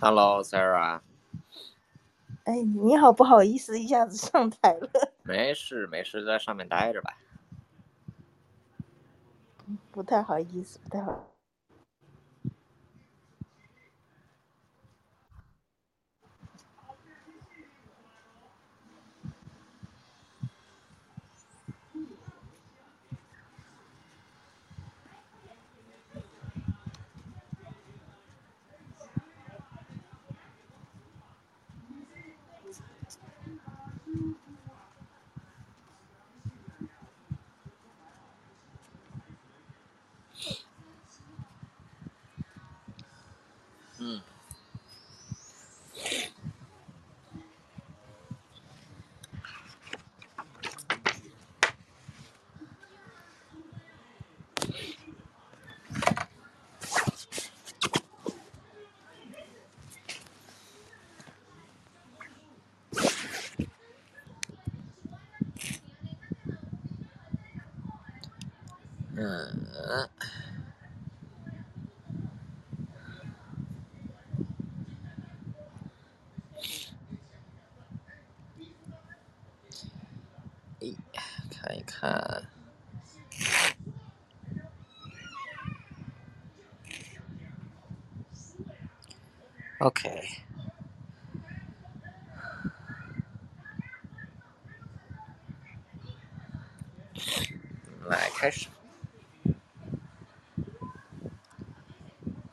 [0.00, 1.02] Hello，Sarah。
[2.44, 4.88] 哎，你好，不好意思，一下子上台了。
[5.22, 7.18] 没事没事，在上面待着吧。
[9.92, 11.26] 不太好意思，不太好。
[44.02, 44.22] 嗯。
[69.16, 70.08] 嗯。
[80.80, 80.94] 哎，
[81.50, 82.42] 看一看。
[89.80, 90.08] OK，
[98.06, 98.68] 来开始。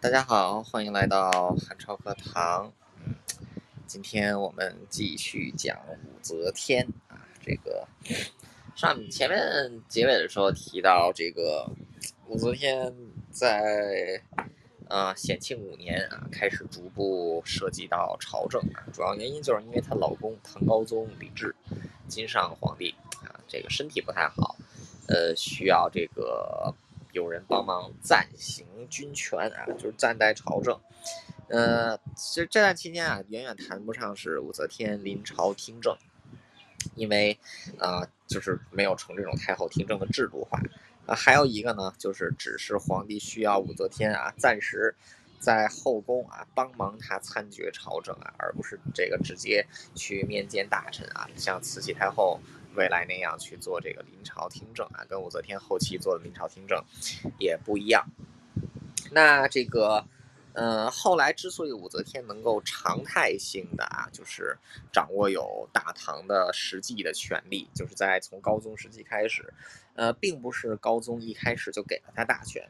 [0.07, 2.71] 大家好，欢迎来到汉超课堂。
[3.05, 3.13] 嗯，
[3.85, 7.19] 今天我们继续讲武则天啊。
[7.45, 7.85] 这个
[8.73, 11.69] 上前面结尾的时候提到，这个
[12.25, 12.95] 武则天
[13.31, 14.23] 在
[14.87, 21.53] 啊显庆五年啊开始逐步涉及到朝政啊，主要原因就是因为她老公唐高宗李治，
[22.07, 24.55] 金上皇帝啊这个身体不太好，
[25.09, 26.73] 呃需要这个。
[27.17, 30.79] 有人帮忙暂行军权啊，就是暂代朝政。
[31.49, 35.97] 呃，其实这段期间啊，远远谈不上是武则天临朝听政，
[36.93, 37.39] 因为
[37.79, 40.61] 啊，就是没有成这种太后听政的制度化。
[41.07, 44.93] 啊，还有一个呢，就是只是皇帝需要武则天啊，暂时
[45.39, 52.39] 在后宫啊帮忙他参决朝政啊，而不是这个直接去面见大臣啊，像慈禧太后。
[52.77, 56.81] 未来那样去做这个临朝听政啊，跟武则天后期做的临朝听政
[57.39, 58.05] 也不一样。
[59.11, 60.05] 那这个，
[60.53, 64.57] 呃，后来之所以武则天能够常态性的啊，就是
[64.93, 69.53] 掌握有大唐的实际的权力，就是在从高宗时期开始，
[69.95, 72.69] 呃，并不是高宗一开始就给了他大权。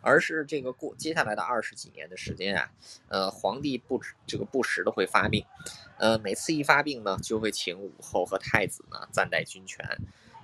[0.00, 2.70] 而是这个过接下来的二十几年的时间啊，
[3.08, 5.44] 呃，皇帝不这个不时的会发病，
[5.98, 9.84] 呃，每次一发病呢，就会请武后和太子呢暂代军权，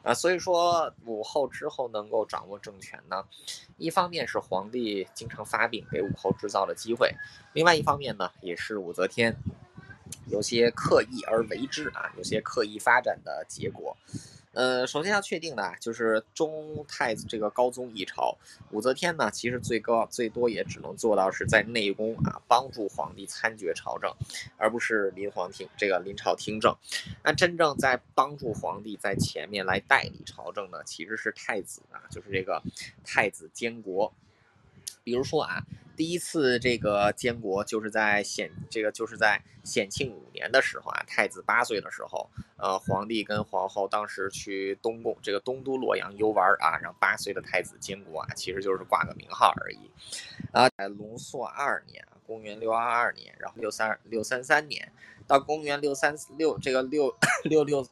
[0.02, 3.24] 啊，所以说武后之后能够掌握政权呢，
[3.78, 7.14] 一方面是皇帝经常发病给武后制造了机会，
[7.52, 9.36] 另外一方面呢，也是武则天
[10.26, 13.96] 有些刻意而为之啊，有些刻意发展的结果。
[14.54, 18.36] 呃，首先要确定的啊，就是中太子这个高宗一朝，
[18.70, 24.10] 武则天呢，其实最高最多也只能做到是在内宫啊帮助皇帝参决朝政，
[24.56, 26.74] 而不是临皇听这个临朝听政。
[27.22, 32.62] 那真正在帮助皇帝在前面来代理朝政呢，其实是太子啊，就是这个
[33.04, 34.12] 太子监国。
[35.02, 35.62] 比如说啊。
[35.96, 49.88] 第一次这个监国就是在显这个就是在显庆五年的时候啊，太子八岁的时候，呃，皇帝跟皇后当时去东宫这个东都洛阳游玩啊，让八岁的太子监国啊，其实就是挂个名号而已。
[50.50, 54.90] 啊，在隆朔二年，公元六二二年，然后六三六三三年
[55.28, 57.14] 到公元六三六这个六
[57.44, 57.86] 六六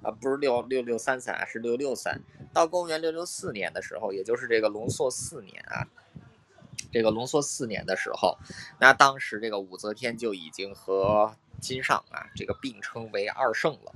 [0.00, 2.22] 啊，不是六六六三三啊，是六六三。
[2.54, 5.84] 到公元六六四年的时候，也就是这个龙朔四年啊，
[6.92, 8.38] 这个龙朔四年的时候，
[8.80, 13.92] 那当时这个武则天就已经和金上啊这个并称为二圣了。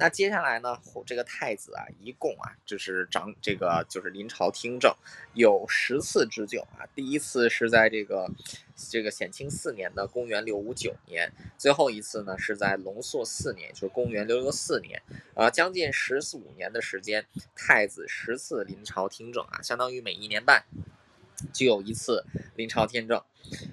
[0.00, 4.94] 那接下来呢，这个太子啊，一共啊就是长这个就是临朝听政
[5.34, 6.86] 有十次之久啊。
[6.94, 8.30] 第一次是在这个
[8.76, 15.02] 这个显庆四年的公元六五九年，最后一次呢是在龙朔四年，就是公元六六四年，
[15.34, 17.26] 呃，将近十四五年的时间，
[17.56, 20.64] 太子十次临朝听政啊，相当于每一年半
[21.52, 22.24] 就有一次
[22.56, 23.22] 临朝听政。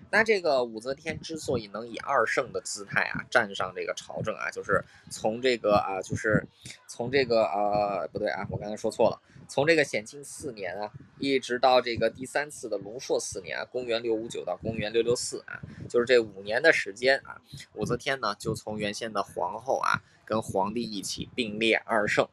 [0.09, 6.47] 那这个武则天之所以能以二圣的姿态啊站上这个朝政啊，就是从这个啊，就是
[6.87, 17.41] 从这个呃不对啊，我刚才说错了，从这个显庆四年啊，一直到这个第三次的龙朔四年啊，公元六五九到公元六六四啊，就是这五年的时间啊，
[17.73, 20.01] 武则天呢就从原先的皇后啊。
[20.27, 22.27] 跟皇帝一起并列二圣，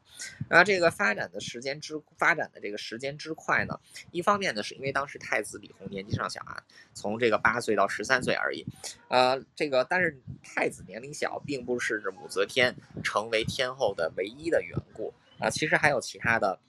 [0.49, 6.63] 那这个发展的时间之发展的这个时间之快呢，一方面呢是因为当时太子李弘年纪尚小啊，
[6.95, 8.65] 从这个八岁到十三岁而已，
[9.09, 16.59] 呃，这个但是太子年龄小，并不是武则天成为天后的唯一的缘故啊，其实还有其他的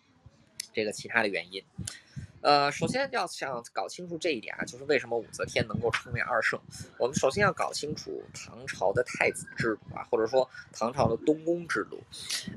[0.73, 1.63] 这个其他的原因。
[2.41, 6.61] 呃，首先要想搞清楚这一点啊，就是为什么武则天能够称为二圣。
[6.99, 12.03] 我们首先要搞清楚唐朝的太子制度啊，或者说唐朝的东宫制度。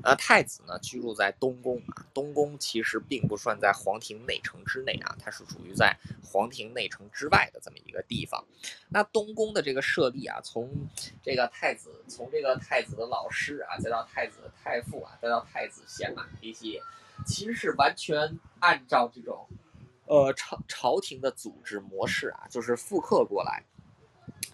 [0.02, 8.44] 呃，太子呢居住在东宫啊，东宫其实并不算在皇庭内城之内啊，它是属于在皇庭内城之外的这么一个地方。
[8.90, 10.70] 那东宫的这个设立啊，从
[11.22, 16.82] 这个太子，从这个太子的老师啊，再到太子的太傅啊，再到太子贤马这些，
[17.26, 19.48] 其实是完全按照这种。
[20.06, 23.62] 呃，朝朝廷的组织模式啊，就是复刻过来。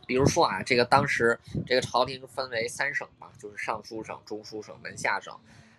[0.05, 5.32] 比如说啊，这个当时这个朝廷分为三省嘛，就是尚书省、中书省、门下省。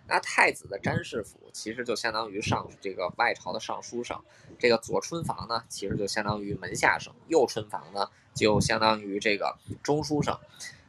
[0.08, 4.18] 那太子的詹事府其实就相当于上这个外朝的尚书省，
[4.58, 10.38] 这个左春房呢，其实就相当于门下省，右春房呢就相当于这个中书省。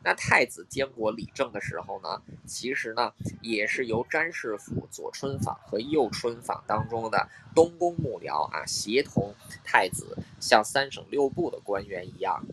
[0.04, 12.46] 那太子监国理政的时候呢，其实呢也是由詹事府、左春坊和右春坊当中的东宫幕僚啊，协同太子，像三省六部的官员一样，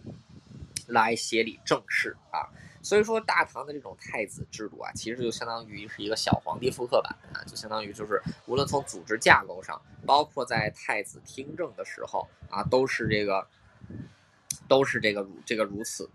[0.89, 2.51] 来协理政事啊。
[2.83, 13.47] 所以说，大唐的这种太子制度啊，其实就相当于是一个小皇帝复刻版啊，就相当于就是无论从组织架构上，包括在太子听政的时候啊，都是这个，
[14.69, 16.11] 都是这个如这个如此。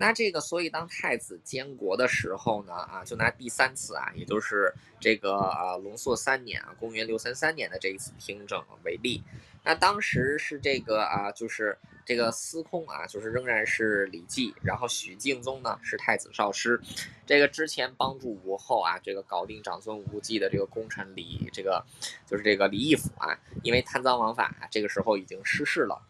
[0.00, 9.22] 那这个，所以当太子监国的时候呢，啊，就拿第三次啊，也就是这个啊龙朔三年啊，公元六三三年的这一次听政为例。
[9.62, 11.76] 那当时是这个啊，就是
[12.06, 16.80] 这个司空啊，就是仍然是李绩，然后许敬宗呢是太子少师。
[17.26, 21.84] 这个之前帮助武后啊，这个搞定长孙无忌的这个功臣李，这个
[22.26, 26.00] 就是这个李义府啊，因为贪赃枉法，这个时候已经失势了。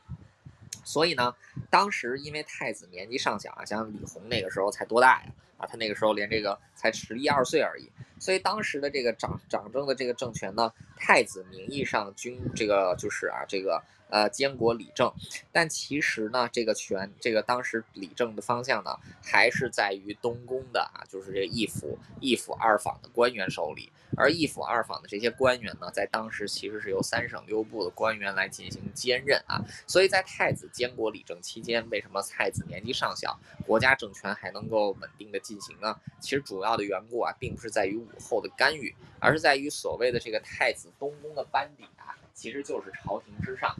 [0.91, 1.33] 所以呢，
[1.71, 5.31] 当时因为太子年纪尚小啊，像李弘那个时候才多大呀？
[5.57, 7.89] 啊，他那个时候连这个才十一二岁而已。
[8.19, 13.83] 所以当时的这个掌掌政的这个政权呢，太子名义上均这个就是啊这个。
[14.13, 15.09] 呃，监国理政，
[15.53, 23.93] 但其实呢，这个权，这个当时理政的方向呢，还是在于东宫的啊，就是这一府、一府二坊的官员手里。
[24.17, 29.63] 而一府二坊的这些官员呢，在当时其实是由三省六部的官员来进行兼任啊。
[29.87, 35.97] 所以在太子监国理政期间，为什么太子年纪尚小，国家政权还能够稳定的进行呢？
[36.19, 43.77] 其实主要的缘故啊，并不是在于武后的干预，而是在于所谓的这个太子东宫的班底啊，其实就是朝廷之上。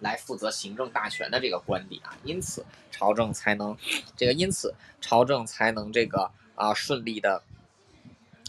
[0.00, 3.74] 来负责行政大权的这个官邸啊，因此朝政才能
[4.14, 7.42] 这个，因此朝政才能这个啊顺利的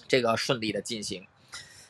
[0.10, 1.26] 这个顺利的进行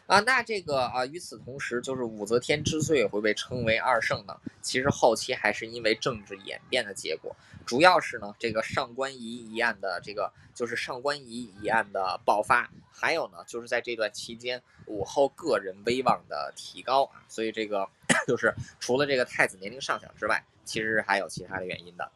[0.06, 0.20] 啊。
[0.20, 17.88] 那这个啊，与此同时，就是武则天之所以会被称为二圣呢，其实后期还是因为政治演变的结果，主要是呢这个上官仪一案的这个就是上官仪一案的爆发，还有呢就是在这段期间武后个人威望的提高啊，所以这个。
[18.26, 22.10] 就是除了这个太子年龄尚小之外，其实还有其他的原因的。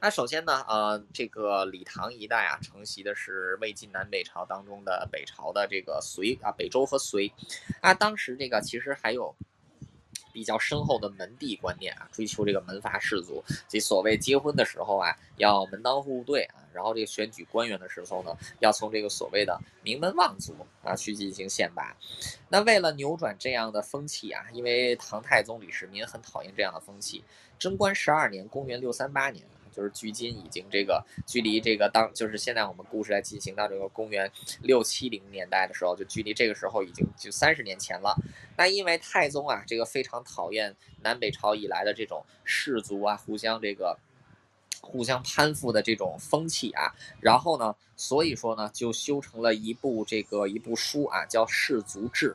[0.00, 7.30] 那首先呢，呃，这个李唐一代啊，承袭的是魏晋南北朝当中的北朝的这个隋啊，北周和隋
[7.80, 9.34] 啊，当时这个其实还有。
[10.32, 21.96] 比较深厚的门第观念啊，追求这个门阀士族，即所谓结婚的时候啊，要门当户对啊，然后这个选举官员的时候呢，要从这个所谓的名门望族啊去进行选拔。
[22.48, 27.24] 那为了扭转这样的风气啊，因为唐太宗李世民很讨厌这样的风气，
[27.58, 34.30] 贞观十二年（公元六三八年），就是距今已经这个距离这个当就是现在我们故事来进行到这个公元
[34.62, 38.16] 六七零年代的时候，就距离这个时候已经就三十年前了。
[38.56, 43.98] 那因为太宗啊，这个非常讨厌南北朝以来的这种氏族啊互相这个
[44.80, 52.30] 互相攀附的这种风气啊，然后呢，所以说呢，就修成了一部这个一部书啊，叫《氏族志》。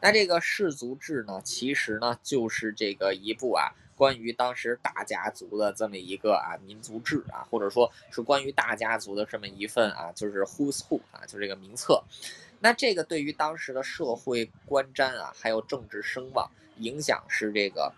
[0.00, 3.72] 那这个《氏族志》呢，其实呢就是这个一部啊。
[3.96, 12.00] 关于当时大家族的这么一个啊民族志啊，或者说是关于大家族的这么一份啊，就是 Who's Who 啊，就这个名册。
[12.60, 17.92] 那这个对于当时的社会观瞻啊，还有政治声望影响是这个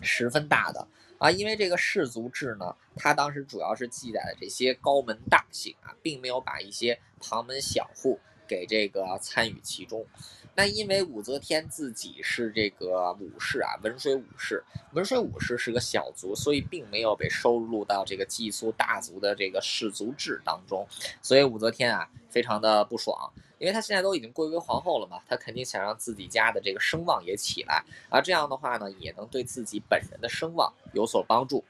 [0.00, 0.88] 十分大的
[1.22, 1.30] 啊。
[1.30, 10.04] 因为这个氏族志呢，它当时主要是记载的这些高门大姓啊，并没有把一些旁门小户给这个参与其中。
[10.54, 20.86] 那因为武则天自己是这个武士啊，文水武士，文水武士是个小族，所以并没有被收录到这个寄宿大族的这个氏族制当中，
[21.22, 31.64] 所以武则天啊非常的不爽，因为她现在都已经贵为皇后了嘛，她肯定想让自己家的这个声望也起来啊，这样的话呢，也能对自己本人的声望有所帮助，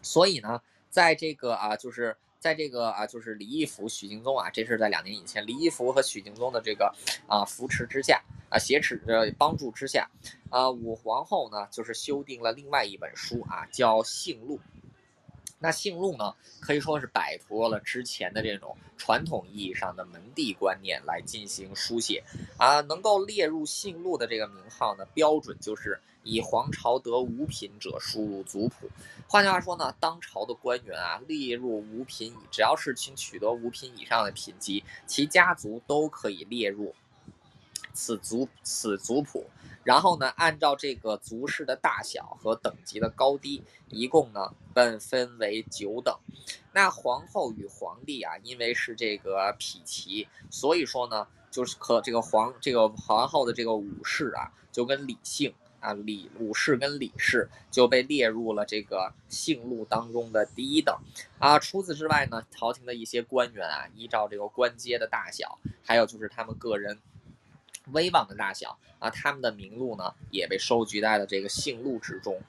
[0.00, 2.16] 所以呢，在这个啊就是。
[2.40, 6.92] 在这个啊，就是李义府、许敬宗啊，这是在两年以前，李义府和许敬宗的这个
[7.28, 10.10] 啊扶持之下啊，挟持呃帮助之下，
[10.48, 14.56] 啊，武皇后呢就是修订了另外一本书啊，叫《性录》。
[15.60, 22.24] 那《姓陆》呢，可以说是摆脱了之前的这种传统意义上的门第观念来进行书写
[22.58, 26.00] 啊，能够列入《姓陆》的这个名号呢，标准就是。
[26.22, 28.90] 以皇朝得五品者输入族谱，
[29.26, 36.94] 换句话说呢，当朝的官员啊列入五品，只要是请取得五品以上的品级，其家族都可以列入
[37.92, 39.46] 此族此族谱。
[39.82, 46.14] 然后呢，按照这个族氏的大小和等级的高低，一共呢分分为九等。
[46.72, 55.54] 那皇后与皇帝啊，因为是这个匹齐，所以说呢，就是和这个皇这个皇后的这个武士啊，就跟李姓。
[55.80, 60.94] 啊，李武士跟李氏就被列入了这个姓录当中的第一等
[61.38, 61.58] 啊。
[61.58, 67.00] 除此之外呢，朝廷的一些官员啊，依照这个官阶的大小，还有就是他们个人
[67.92, 72.40] 威望的大小啊，他们的名录呢也被收集在了这个姓录之中。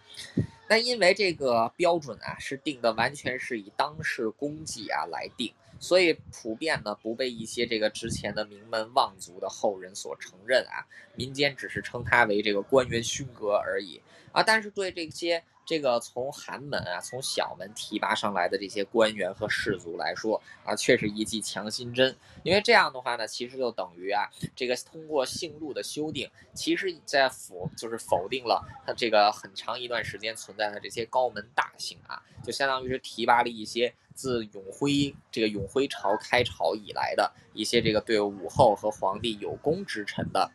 [0.69, 5.53] 那因为这个标准啊，是定的完全是以当世功绩啊来定。
[5.79, 13.99] 所以普遍呢不被一些这个之前的名门望族的后人所承认啊，民间只是称他为这个官员勋格而已
[14.31, 14.43] 啊。
[14.43, 22.15] 但是对这些这个从寒门啊、从小门提拔上来的这些官员和士族来说啊，确实一剂强心针。
[22.43, 33.93] 因为这样的话呢，其实就等于啊，这个通过姓录的修订，其实在否就是否定了他这个很长一段时间存在的这些高门大姓啊，就相当于是提拔了一些。
[34.13, 40.51] 自永徽这个永徽朝开朝以来的一些这个对武后和皇帝有功之臣的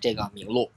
[0.00, 0.70] 这个名录，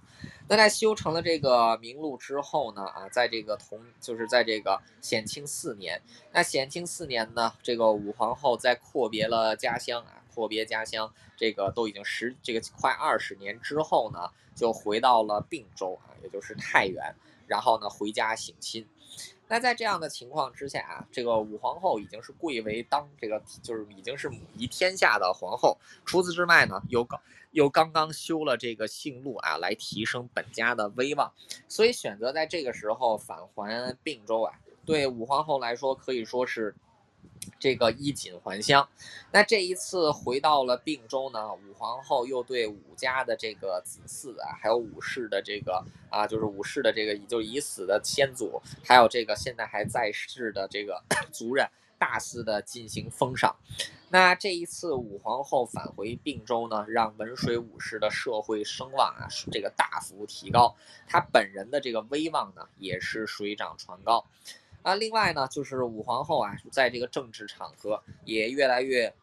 [0.49, 17.15] 那在修成了这个名录之后呢，啊，在这个同就是在这个显庆四年，那显庆四年呢，这个武皇后在阔别了家乡啊，阔别家乡，这个都已经十这个快二十年之后呢，就回到了并州啊，也就是太原，
[17.47, 18.85] 然后呢回家省亲。
[19.53, 25.77] 那在这样的情况之下啊，这个武皇后已经是贵为当这个就是已经是母仪天下的皇后。
[26.03, 31.31] 除此之外呢，又刚又刚刚修了这个姓陆啊，来提升本家的威望，
[31.67, 34.55] 所以选择在这个时候返还并州啊，
[34.87, 36.75] 对武皇后来说可以说是。
[37.59, 38.87] 这个衣锦还乡，
[39.31, 51.01] 那这一次回到了并州呢，武皇后又对武家的这个子嗣啊，还有武氏的这个啊，就是武氏的这个已就已死的先祖，还有这个现在还在世的这个
[51.31, 53.55] 族人，大肆的进行封赏。
[54.09, 60.75] 那这一次武皇后返回并州呢，让文水武氏的社会声望啊，这个大幅提高，
[61.07, 64.25] 他本人的这个威望呢，也是水涨船高。
[64.83, 69.13] 啊，另外呢，就是武皇后啊，在这个政治场合也越来越，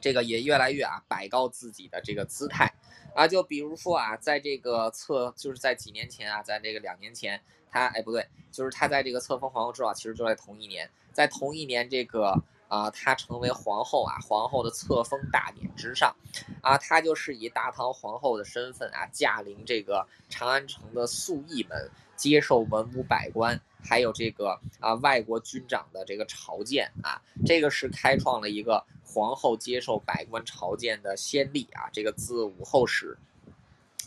[0.00, 2.74] 这个也越来越啊，摆高自己的这个姿态
[3.14, 3.26] 啊。
[3.26, 7.40] 就比如说啊，在这个册，就是在几年前啊，在这个两年前，
[7.70, 12.42] 她哎不对，就是她在这个册封皇后之后，其实就在同一年，在同一年这个
[12.74, 16.12] 啊，她成为皇后啊，皇后的册封大典之上
[16.60, 23.60] 啊，她就是以大唐皇后的身份啊，驾临这个长安城的肃义门，接受文武百官。
[23.86, 31.90] 还有这个啊，外国军长的这个朝见啊，这个是开创了一个皇后接受百官朝见的先例啊。
[31.92, 33.16] 这个自武后史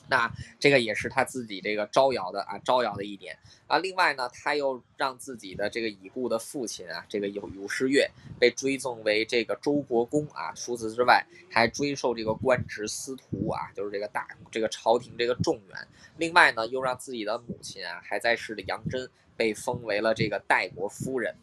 [0.10, 3.38] 那这个也是他自己这个招摇的啊，招摇的一点
[3.68, 3.78] 啊。
[3.78, 8.10] 另外呢，他又让自己的这个已故的父亲啊，这个有武士岳
[8.40, 10.54] 被追赠为这个周国公啊。
[10.56, 15.88] 除此之外，还追授这个官职司徒啊，就是这个大这个朝廷这个重员。
[16.18, 21.36] 另外呢，又让自己的母亲啊，还在世的杨真被封为了这个代国夫人。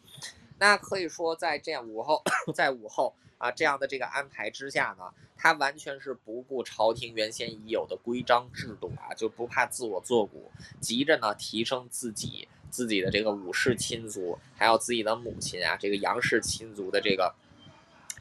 [0.59, 5.05] 那可以说，在这样武后， 在武后啊这样的这个安排之下呢。
[5.37, 17.35] 他完全是不顾朝廷原先已有的规章制度啊，就不怕自我作古，急着呢提升自己自己的这个武氏亲族，还有自己的母亲啊，这个杨氏亲族的这个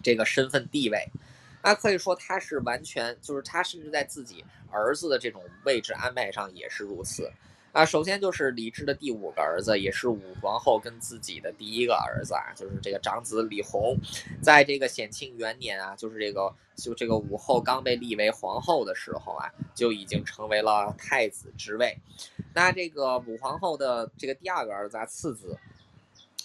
[0.03, 1.07] 这个身份地位。
[1.63, 7.31] 那可以说他是完全就是他甚至在自己儿子的这种位置安排上也是如此。
[7.75, 13.99] 啊，首先就是李治的第五个儿子，也是武皇后跟自己的第一个儿子啊，就是这个长子李弘，
[14.41, 21.99] 在这个显庆元年啊，就是这个就这个武后刚被立为皇后的时候啊，就已经成为了太子之位。
[22.55, 25.59] 那这个武皇后的这个第二个儿子啊，次子，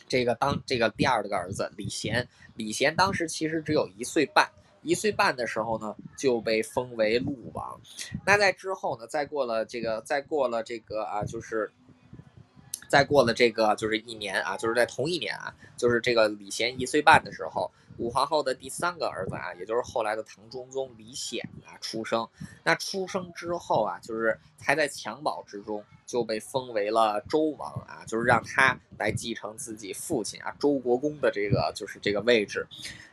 [0.08, 4.50] 这个当这个第二个儿子李贤，李贤当时其实只有一岁半。
[4.82, 7.80] 一岁半的时候呢，就被封为鹿王。
[8.26, 11.72] 那在之后呢，再过了这个，再过了这个啊，就是
[12.88, 17.72] 再过了这个，就是一年啊，就是在同一年啊，就是这个李贤一岁半的时候。
[18.00, 22.28] 武皇后的第三个儿子啊，也就是后来的唐中宗李显啊出生。
[22.64, 32.66] 那出生之后啊，就是还在襁褓之中就被封为了周王啊，就是让他来继承自己父亲啊周国公的这个就是这个位置。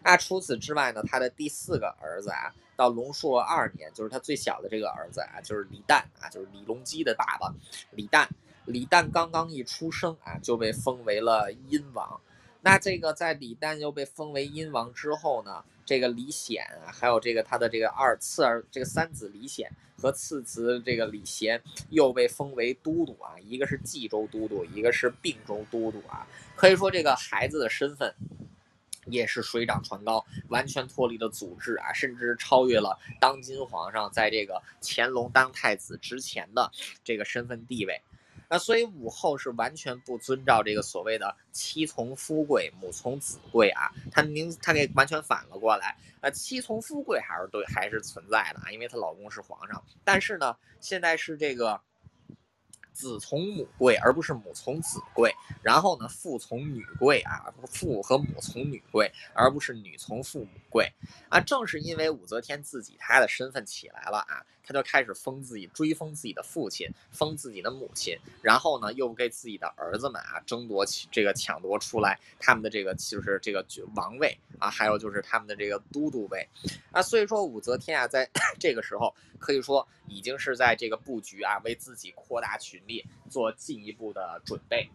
[0.02, 7.52] 那除此之外呢，他的第四个儿子啊，到龙朔二年，就是他最小的这个儿子啊，就是李旦啊，就是李隆基的爸爸
[7.90, 8.26] 李旦。
[8.66, 12.21] 李旦刚刚一出生啊，就被封为了殷王。
[12.66, 26.26] 那这个在李旦又被封为殷王之后呢，这个李显啊，还有这个他的这个二次儿，这个三子李显和次子这个李贤又被封为都督啊，一个是冀州都督，一个是并州都督啊。
[26.56, 28.12] 可以说这个孩子的身份
[29.06, 36.68] 也是水涨船高，完全脱离了祖制啊，甚至超越了当今皇上在这个乾隆当太子之前的
[37.05, 38.02] 这个身份地位。
[38.48, 45.96] 那所以武后是完全不遵照这个所谓的妻从夫贵，母从子贵啊，她明她给完全反了过来。
[46.20, 49.82] 呃，妻从夫贵还是对，还是存在的啊，因为她老公是皇上。
[50.04, 51.80] 但是呢，现在是这个。
[52.96, 55.30] 子从母贵，而不是母从子贵。
[55.62, 60.90] 然后呢，父从女贵啊，父和母从女贵，而不是女从父母贵
[61.28, 61.38] 啊。
[61.38, 73.64] 正是因为武则天自己她的身份起来了啊，他就开始封自己，追封自己的父亲，封自己的母亲，然后呢，又给自己的儿子们啊争夺起这个抢夺出来他们的这个就是这个
[73.96, 76.48] 王位啊，还有就是他们的这个都督位
[76.92, 77.02] 啊。
[77.02, 82.76] 所以说，武则天啊，在 这个时候可以说已经是在这个布局啊，为自己扩大群。
[82.87, 84.88] 力做进一步的准备。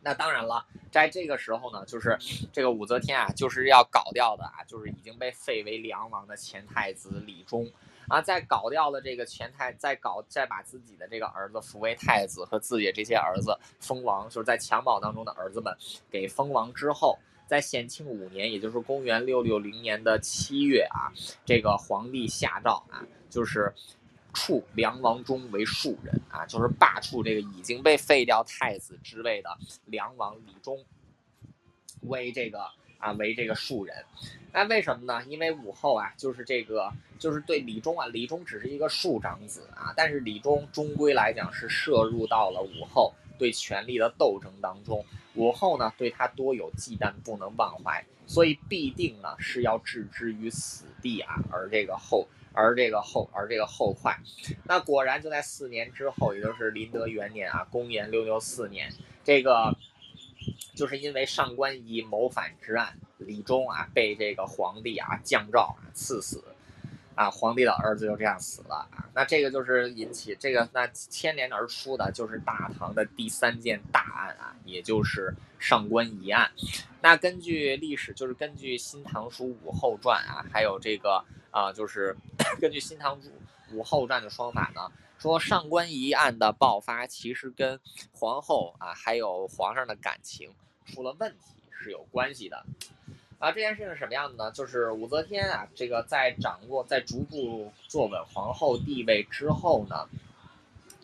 [0.00, 2.16] 那当然了，在这个时候呢，就是
[2.52, 7.70] 这个武则天啊，就是要搞掉的啊，就是已经被废为梁王的前太子李忠
[8.08, 15.76] 啊，在搞掉了这个前太，再搞再把自己的这个儿子扶为太子和自己这些儿子封王，就是在襁褓当中的儿子们
[16.10, 21.12] 给封王之后，在显庆五年，也就是公元六六零年的七月啊，
[21.44, 23.72] 这个皇帝下诏啊，就是。
[24.36, 30.84] 处梁王忠为庶人啊，就是罢黜这个已经被废掉太子之位的梁王李忠
[32.00, 32.68] 为这个
[33.04, 33.94] 啊为这个庶人。
[34.52, 35.24] 那为什么呢？
[35.28, 52.26] 因为武后啊，就是这个就是对李忠啊，李忠只是一个庶长子啊，但是李忠终归来讲是涉入到了武后对权力的斗争当中，武后呢对他多有忌惮，不能忘怀，所以必定呢是要置之于死地啊，而这个后。
[52.56, 54.16] 而这个后，而这个后快，
[54.62, 58.88] 那果然就在四年之后，也就是麟德元年啊，公元六六四年，
[59.24, 59.76] 这个
[60.74, 66.42] 就是因为上官仪谋反之案，李忠啊被这个皇帝啊降诏啊赐死，
[67.14, 76.50] 啊皇帝的儿子就这样死了啊，那这个就是引起这个那牵连而出的就是大唐的第三件大案啊，也就是上官仪案。
[77.00, 81.24] 那根据历史，就是根据《新唐书·武后传》啊，还有这个。
[81.54, 82.16] 啊，就是
[82.60, 83.30] 根据《新唐书
[83.74, 87.78] 武后传》的说法呢，说上官仪案的爆发其实跟
[88.12, 90.50] 皇后啊，还有皇上的感情
[90.86, 92.64] 出了问题是有关系的。
[93.38, 94.50] 啊，这件事情是什么样的呢？
[94.52, 100.08] 就是武则天啊，这个在掌握、在逐步坐稳皇后地位之后呢，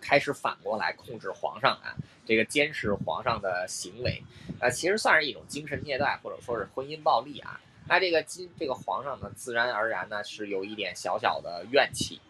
[0.01, 4.23] 开始反过来控制皇上啊，这个监视皇上的行为，
[4.59, 7.61] 啊，其实算是一种精神虐待，或者说是婚姻暴力啊。
[7.87, 12.21] 那这个今这个皇上呢，自然而然呢是有一点小小的怨气，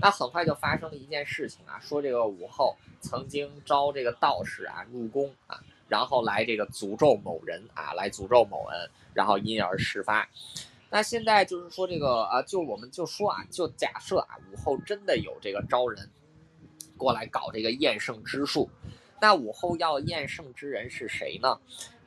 [0.00, 10.28] 那很快就发生了一件事情啊，说这个武后曾经招这个道士啊入宫啊，然后来这个诅咒某人啊，来诅咒某人，然后因而事发。
[10.88, 16.10] 那现在就是说这个啊，就我们就说啊，就假设啊，武后真的有这个招人
[16.96, 18.68] 过来搞这个验圣之术。
[19.22, 21.60] 那武后要验圣之人是谁呢？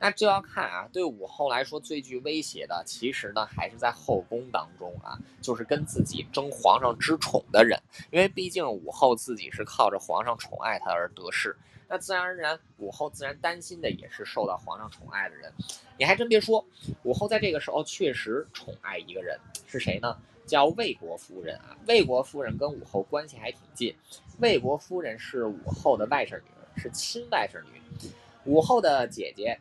[0.04, 11.56] 那就要看啊，对武后来说最具威胁的，其实呢还是在后宫当中啊，就是跟自己争皇上之宠的人，因为毕竟武后自己是靠着皇上宠爱她而得势，
[11.88, 15.50] 那自然而然武后自然担心的也是受到皇上宠爱的人。
[15.96, 16.62] 你还真别说，
[17.04, 20.14] 武后在这个时候确实宠爱一个人，是谁呢？
[20.44, 21.74] 叫魏国夫人啊。
[21.88, 23.96] 魏国夫人跟武后关系还挺近，
[24.38, 26.44] 魏国夫人是武后的外甥女。
[26.76, 28.10] 是亲外甥女，
[28.46, 29.56] 武后的姐姐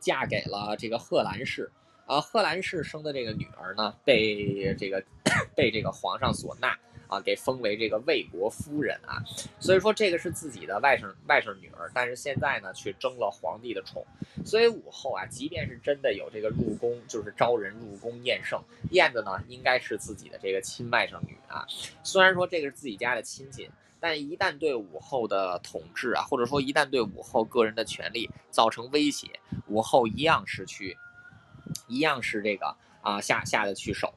[0.00, 1.70] 嫁给了这个贺兰氏，
[2.06, 5.02] 啊，贺兰氏生的这个女儿呢，被这个
[5.54, 9.22] 被这个皇上所纳，啊，给封为这个魏国夫人啊，
[9.58, 14.04] 所以说这个是自己的外甥外甥女儿，但是现在呢却争了皇帝的宠，
[14.44, 21.66] 所以武后啊，即便是真的有这个入宫，就是招人入宫验圣，验的呢应该是自己的这个亲外甥女啊，
[22.02, 23.70] 虽然说这个是自己家的亲戚。
[24.06, 29.26] 但一旦对武后的统治啊，或者说一旦对武后个人的权利造成威胁，
[29.66, 30.96] 武后一样是去，
[31.88, 34.14] 一样是这个啊下下的去手，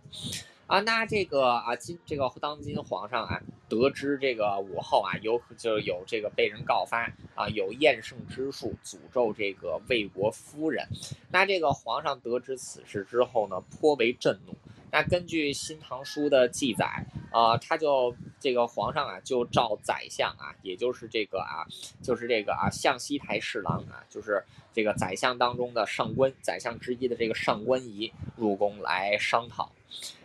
[0.67, 10.87] 啊，那这个啊今这个当今皇上啊得知这个武后啊有就有这个被人告发啊有厌胜之术诅咒这个魏国夫人，
[11.31, 14.55] 那这个皇上得知此事之后呢颇为震怒。
[14.91, 21.61] 那根据《新唐书》的记载，啊，他就这个皇上啊，就召宰相啊，也就是这个啊，
[22.01, 29.71] 就是这个啊，向西台侍郎啊，就是这个宰相当中的上官，宰相之一的这个上官仪入宫来商讨。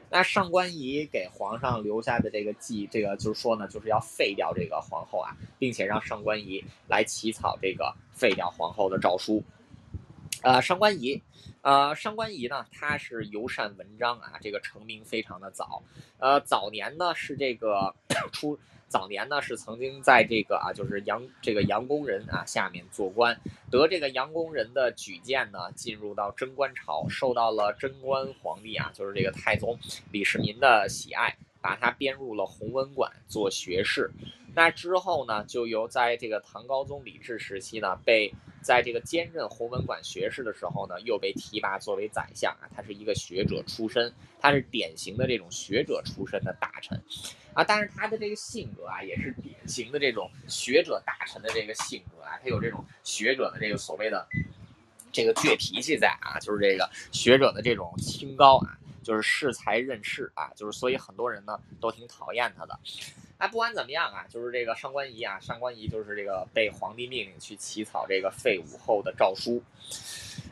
[0.08, 9.42] 那上官仪给皇上留下的这个记，这个就是说呢，就是要废掉这个皇后啊，并且让上官仪来起草这个废掉皇后的诏书。
[10.42, 11.20] 呃，上官仪。
[11.64, 15.82] 呃，上官仪呢，他是尤善文章啊，这个成名非常的早。
[16.18, 17.94] 呃，早年呢是这个
[18.32, 29.78] 出，早年呢是曾经在这个啊，就是杨这个杨公人啊下面做官，得这个杨公人的举荐呢，进入到贞观朝，受到了贞观皇帝啊，就是这个太宗
[30.12, 34.10] 李世民的喜爱，把他编入了弘文馆做学士。
[34.54, 42.64] 那之后呢，就由在这个唐高宗李治时期呢，被在这个兼任弘文馆学士的时候呢，又被提拔作为宰相啊。
[42.74, 46.98] 他是一个学者出身，他是典型的这种学者出身的大臣，
[47.52, 54.26] 啊，但是他的这个性格啊，也是典型的这种学者大臣的这个性格啊，他有这种学者的这个所谓的
[55.12, 62.76] 这个倔脾气在啊，就是这个学者的这种清高啊，就是恃才任势啊，就是所以很多人呢都挺讨厌他的。
[63.36, 69.62] 哎不管怎么样啊，就是这个上官仪啊，上官仪就是这个被皇帝命令去起草这个废武后的诏书。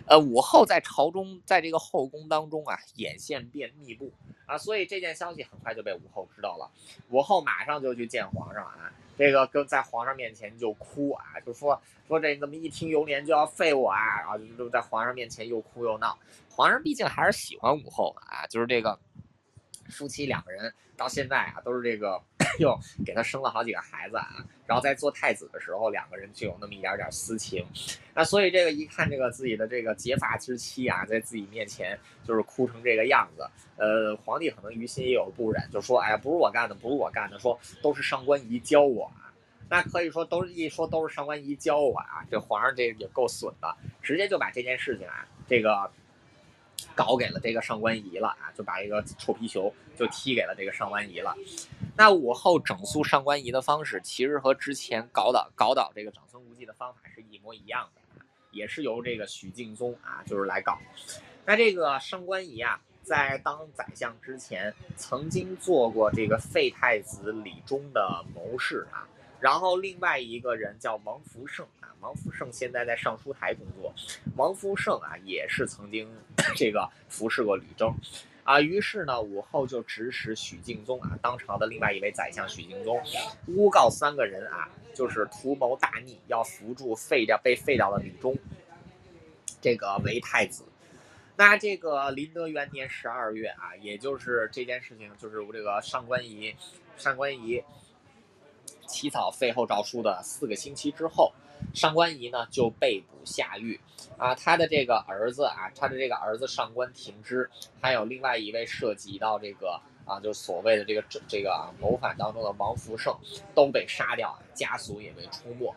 [0.07, 4.13] 呃，武后在朝中，在这个后宫当中啊，眼线变密布
[4.47, 6.71] 啊，所以这件消息很快就被武后知道了。
[7.09, 16.19] 武后马上就去见皇上啊，这个跟在皇上面前就哭啊，就说说这怎么一听流年就要废我啊，然后就在皇上面前又哭又闹。
[16.55, 18.99] 皇上毕竟还是喜欢武后啊，就是这个
[19.89, 22.23] 夫妻两个人到现在啊，都是这个。
[22.59, 24.29] 又给他生了好几个孩子啊，
[24.67, 27.67] 然后在做太子的时候，两个人就有那么一点点私情，
[28.13, 39.33] 那所以这个一看这个自己的这个结发之妻啊，在自己面前就是哭成这个样子，呃，皇帝可能于心也有不忍，就说，哎呀，不是我干的，不是我干的，说都是上官仪教我啊，
[39.71, 45.91] 那可以说都是一说都是上官仪教我啊，这皇上这也够损的，直接就把这件事情啊，这个。
[46.95, 51.35] 搞给了这个上官仪了啊，就把这个臭皮球就踢给了这个上官仪了。
[51.97, 60.79] 那武后整肃上官仪的方式，其实和之前搞倒搞倒这个长孙无忌的方法是一模一样的，也是由这个许敬宗啊，就是来搞。
[61.45, 69.07] 那这个上官仪啊，在当宰相之前，曾经做过这个废太子李忠的谋士啊。
[69.41, 71.67] 然后另外一个人叫王福胜，
[72.03, 73.95] 王福胜现在在尚书台工作。
[74.37, 76.11] 王福胜啊，也是曾经
[76.55, 77.95] 这个服侍过吕征，
[78.45, 83.01] 啊，于是呢，武后就指使许敬宗啊，当朝的另外一位宰相许敬宗，
[83.47, 88.37] 诬告三个人啊，就是图谋大逆，要扶助废掉被废掉的吕中，
[89.61, 90.65] 这个为太子。
[91.37, 96.55] 那这个麟德元年十二月啊，也就是这件事情，就是我这个上官仪，
[96.97, 97.63] 上官仪。
[98.87, 101.33] 起草废后诏书的四个星期之后，
[101.75, 103.81] 上官仪呢就被捕下狱，
[104.19, 107.49] 啊，他的这个儿子啊，他的这个儿子上官庭之，
[107.81, 113.17] 还有另外一位涉及到这个啊，就是所谓的这个这这个啊谋反当中的王福胜
[113.55, 115.75] 都被杀掉，家族也被出没。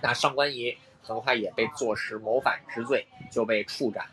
[0.00, 4.06] 那上官仪很快也被坐实谋反之罪，就被处斩。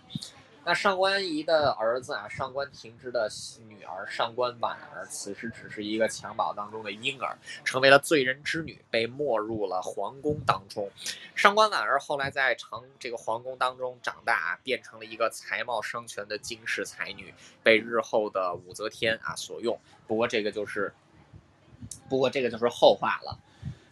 [0.69, 3.27] 那上官仪的儿子啊，上官庭之的
[3.67, 10.87] 女儿上官婉儿，此时只是一个襁褓当中的婴儿，成为了罪人之女，被没入了皇宫当中。
[11.33, 19.75] 上官婉儿后来在长这个皇宫当中长大，变成了一个才貌双全的惊世才女，被日后的武则天啊所用。
[20.05, 20.93] 不过这个就是，
[22.07, 23.39] 不过这个就是后话了。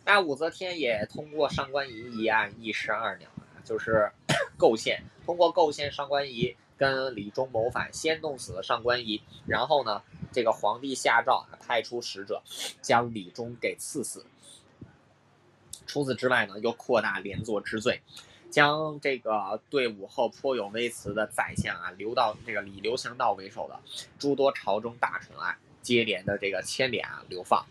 [0.06, 4.12] 那武则天也通过上官仪一案一石二鸟啊，就是
[4.60, 12.42] 构陷，通过构陷上官仪跟李忠谋反，先弄死了上官仪，然后呢，这个皇帝下诏，派出使者
[12.82, 14.26] 将李忠给赐死。
[15.86, 18.02] 除此之外呢，又扩大连坐之罪，
[18.50, 23.80] 将这个对武后颇有微词的宰相啊，刘道这个以刘强道为首的
[24.20, 27.66] 诸多朝中大臣啊，接连的这个牵连啊流放。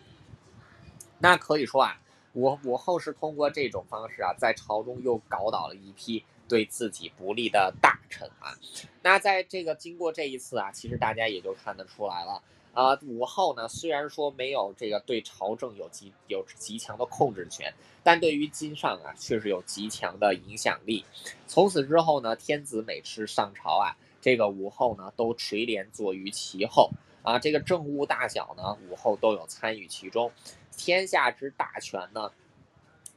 [1.19, 2.01] 那可以说啊。
[2.39, 8.55] 武武后是通过这种方式啊，在朝中又搞倒了一批对自己不利的大臣啊。
[9.03, 12.99] 那在这个经过这一次啊，其实大家也就看得出来了啊。
[13.03, 21.05] 武后呢，虽然说没有这个对朝政有极有极强的控制权，但对于金上啊，确实有极强的影响力。
[21.47, 26.91] 从此之后呢，天子每次上朝啊，这个武后呢都垂帘坐于其后
[27.23, 27.39] 啊。
[27.39, 30.31] 这个政务大小呢，武后都有参与其中。
[30.77, 32.31] 天下之大权呢，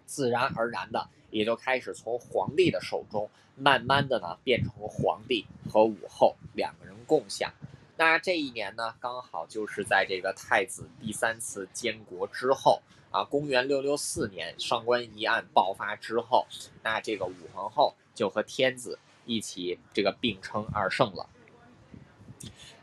[0.05, 7.51] 自然而然的也就开始从皇帝的手中，慢慢的呢变成皇帝和武后两个人共享。
[7.97, 16.47] 那这一年呢，刚好就是在这个太子第三次监国之后啊，公元六六四年，上官仪案爆发之后，
[16.83, 21.27] 那这个武皇后就和天子一起这个并称二圣了。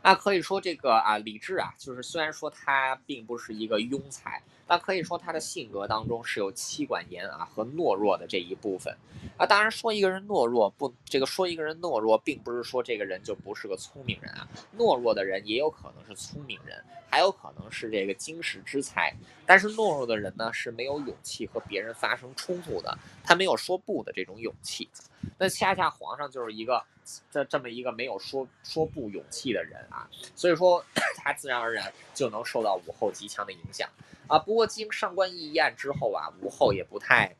[0.03, 4.41] 那可以说这个啊，李治啊，就是虽然说他并不是一个庸才。
[4.67, 8.95] 那可以说他的性格当中是有妻管严啊和懦弱的这一部分，
[9.37, 24.89] 啊，当然说一个人懦弱不，这个说一个人懦弱，并不是说这个人就不是个聪明人啊，懦弱的人也有可能是聪明人，还有可能是这个经世之才，但是懦弱的人呢是没有勇气和别人发生冲突的，他没有说不的这种勇气，
[25.37, 26.83] 那恰恰皇上就是一个
[27.31, 30.83] 这这么一个没有说说不勇气的人啊，所以说
[31.15, 33.89] 他自然而然就能受到武后极强的影响。
[34.27, 37.33] 啊，不过经上官仪一案之后啊，武后也不太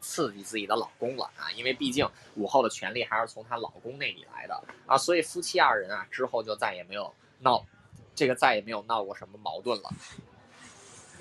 [0.00, 7.66] 刺激自己的老公了啊，因为毕竟武后的权力还是从她老公那里来的啊，所以夫妻二人啊之后就再也没有闹，
[8.14, 9.90] 这个再也没有闹过什么矛盾了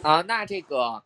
[0.02, 0.22] 啊。
[0.22, 1.04] 那这个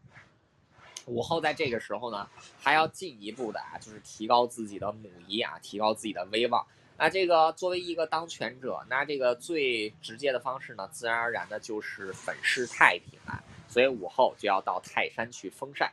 [1.07, 6.65] 武后在这个时候呢，还要进一步的啊，就是提高自己的母仪啊，提高自己的威望。
[6.97, 13.43] 那这个作为一个当权者，那这个最直接的方式呢，自然而然的就是粉饰太平啊。
[13.67, 15.91] 所以武后就要到泰山去封禅。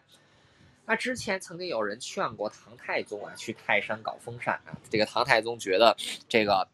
[0.86, 4.76] 那之前曾经有人劝过唐太宗啊，去泰山搞封禅啊。
[4.90, 5.96] 这个唐太宗觉得
[6.28, 6.66] 这个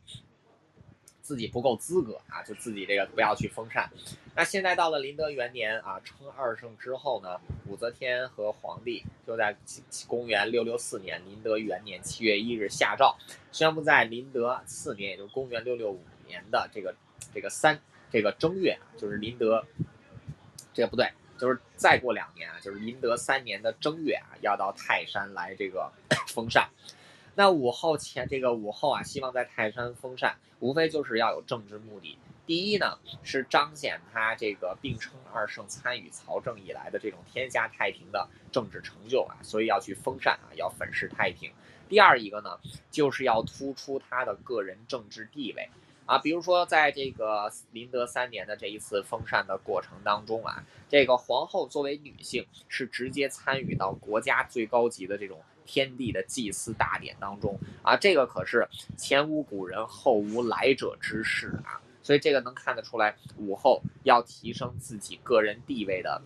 [1.31, 3.89] 自己不够资格啊，就自己这个不要去封禅。
[4.35, 9.57] 那现在到了麟德元年啊，称二圣之后呢，武则天和皇帝就在
[10.09, 13.17] 公元六六四年麟德元年七月一日下诏，
[13.53, 16.93] 宣布在麟德四年，也就是公元六六五年的这个
[17.33, 19.65] 这个三这个正月，就是麟德。
[20.75, 25.93] 这不对，就是再过两年啊，就是麟德三年的正月啊，要到泰山来这个
[26.27, 26.69] 封禅。
[27.35, 32.19] 那武后前这个武后啊，希望在泰山封禅，无非就是要有政治目的。
[32.47, 41.53] 第一呢，是彰显他这个并称二圣参与朝政以来的这种天下太平的政治成就啊，所以要去封禅啊，要粉饰太平。
[41.89, 42.59] 第二一个呢，
[42.91, 45.69] 就是要突出他的个人政治地位。
[46.07, 55.41] 啊，比如说，在这个麟德三年的这一次封禅的过程当中啊，这个皇后作为女性，是直接参与到国家最高级的这种
[55.71, 66.21] 天地的祭祀大典当中啊，这个可是前无古人后无来者之事啊，所以这个能看得出来，武后要提升自己个人地位的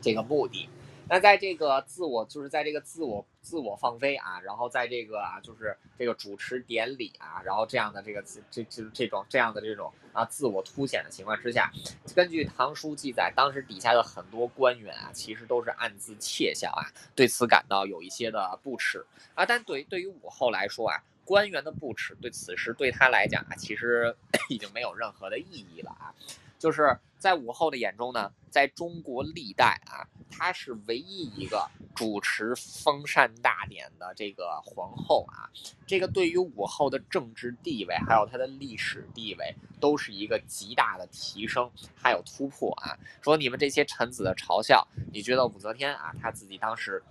[0.00, 0.68] 这个目的。
[1.08, 11.72] 那在这个自我，就是在这个自我自我放飞啊，然后在这个啊，就是这个主持典礼啊，然后这样的这个这这这种这样的这种啊自我凸显的情况之下，
[12.14, 19.46] 根据唐书记载，当时底下的很多官员啊，其实都是暗自窃笑啊，对此感到有一些的不耻啊。
[19.46, 24.14] 但对于对于武后来说啊，官员的不耻，对此时对他来讲啊，其实
[24.50, 26.12] 已经没有任何的意义了啊。
[26.58, 35.48] 就是在武后的眼中呢，在中国历代啊，她是唯一一个主持封禅大典的这个皇后啊。
[35.86, 42.98] 这个对于武后的政治地位，还有她的历史地位，都是一个极大的提升，还有突破啊。
[43.22, 47.02] 说你们这些臣子的嘲笑，你觉得武则天啊，她自己当时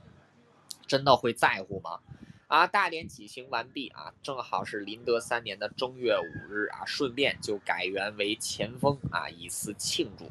[0.85, 1.99] 真的会在乎吗？
[2.47, 10.29] 啊，大典举行完毕啊，正好是麟德三年的正月五日啊，顺便就改元为乾封啊，以此庆祝。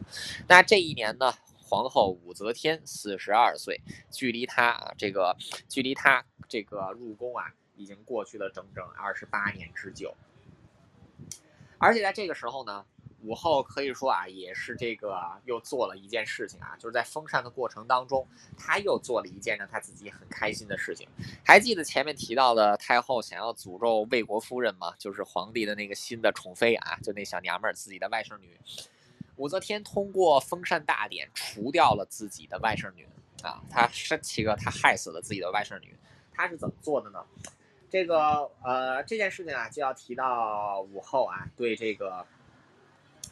[0.49, 5.37] 那这一年呢，皇后武则天四十二岁，距离她啊这个
[5.69, 10.15] 距离她这个入宫啊，已经过去了整整二十八年之久。
[11.79, 12.87] 而且在这个时候呢。
[13.27, 18.25] 武后可以说啊，也是这个又做了一件事情啊，就是在封禅的过程当中，
[18.57, 21.09] 她又做了一件让她自己很开心的事情。
[21.45, 24.95] 还记得前面提到的太后想要诅咒魏国夫人吗？
[24.97, 28.57] 就是皇帝的那个新的宠妃啊，就那小娘们儿自己的外甥女。
[29.37, 33.09] 武则天通过封禅大典除掉了自己的外甥女
[33.43, 35.93] 啊，她是七个，她害死了自己的外甥女。
[36.33, 37.25] 她是怎么做的呢？
[37.91, 42.25] 这个呃，这件事情啊，就要提到武后啊，对这个。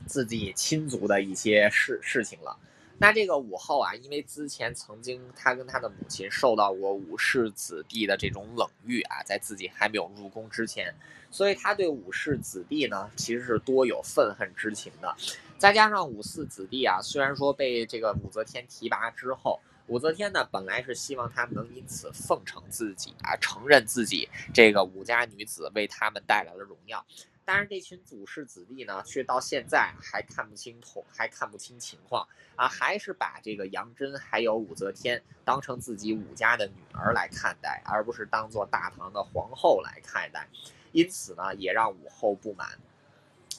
[0.07, 2.59] 自己亲族的一些事事情了。
[2.96, 10.94] 那这个武后啊，因为之前曾经她跟她的母亲受到过武氏子弟的这种冷遇啊，在自己还没有入宫之前，
[11.28, 15.14] 所以她对武氏子弟呢，其实是多有愤恨之情的。
[15.59, 27.04] 再加上武氏子弟啊，虽然说被这个武则天提拔之后，武则天呢本来是希望他们能因此奉承自己啊，承认自己这个武家女子为他们带来了荣耀。
[27.46, 32.26] 但是这群祖氏子弟呢，却到现在还看不清统，还看不清情况
[32.57, 40.48] 啊，还是把这个杨真还有武则天当成自己武家的女儿来看待，而不是当做大唐的皇后来看待。
[40.92, 42.66] 因此呢，也让武后不满。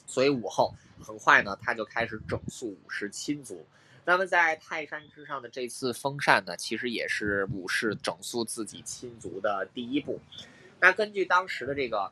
[0.04, 3.64] 所以武后很快呢，她就开始整肃武氏亲族。
[4.04, 10.20] 那么在泰山之上的这次封禅呢，其实也是武氏整肃自己亲族的第一步。
[10.80, 12.10] 那根据当时的这个。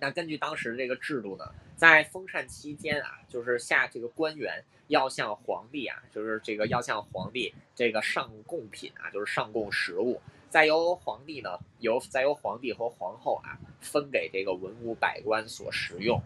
[0.00, 1.44] 那根据当时这个制度呢，
[1.76, 16.22] 在封禅期间啊，就是下这个官员要向皇帝啊，就是这个要向皇帝这个上贡品啊，就是上贡食物，再由皇帝呢，由再由皇帝和皇后啊分给这个文武百官所食用。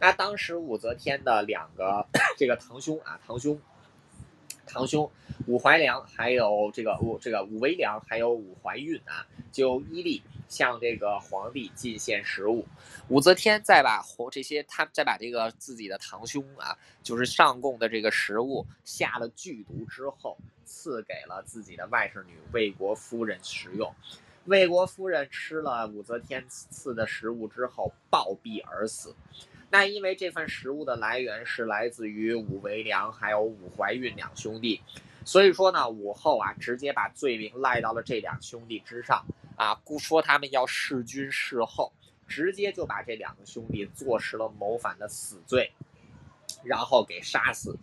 [0.00, 2.06] 那当时武则天的两个
[2.38, 3.60] 这个堂兄啊，堂兄，
[4.68, 5.10] 堂兄
[5.46, 10.22] 武怀良，还有这个武这个武威良，还有武怀运啊，就依例。
[10.48, 12.66] 向这个皇帝进献食物，
[13.08, 14.02] 武则天再把
[14.32, 23.94] 这些他再把这个自己的堂兄啊，就是上贡的这个食物下了剧毒之后，赐给了自己的外甥女魏国夫人食用。
[24.46, 29.14] 魏国夫人吃了武则天赐的食物之后暴毙而死。
[29.70, 34.80] 那因为这份食物的来源是来自于武维良还有武怀运两兄弟，
[35.24, 39.24] 所以说呢，武后啊直接把罪名赖到了这两兄弟之上。
[39.56, 41.92] 啊，故说他们要弑君弑后，
[42.28, 45.72] 直接就把这两个兄弟坐实了谋反的死罪，
[46.62, 47.76] 然后给杀死，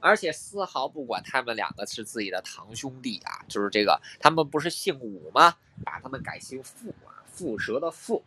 [0.00, 5.56] 而且丝毫不管他们两个是自己的堂兄弟啊，就是这个他们不是姓武吗？
[5.84, 8.20] 把他们改姓傅啊，蝮蛇的蝮，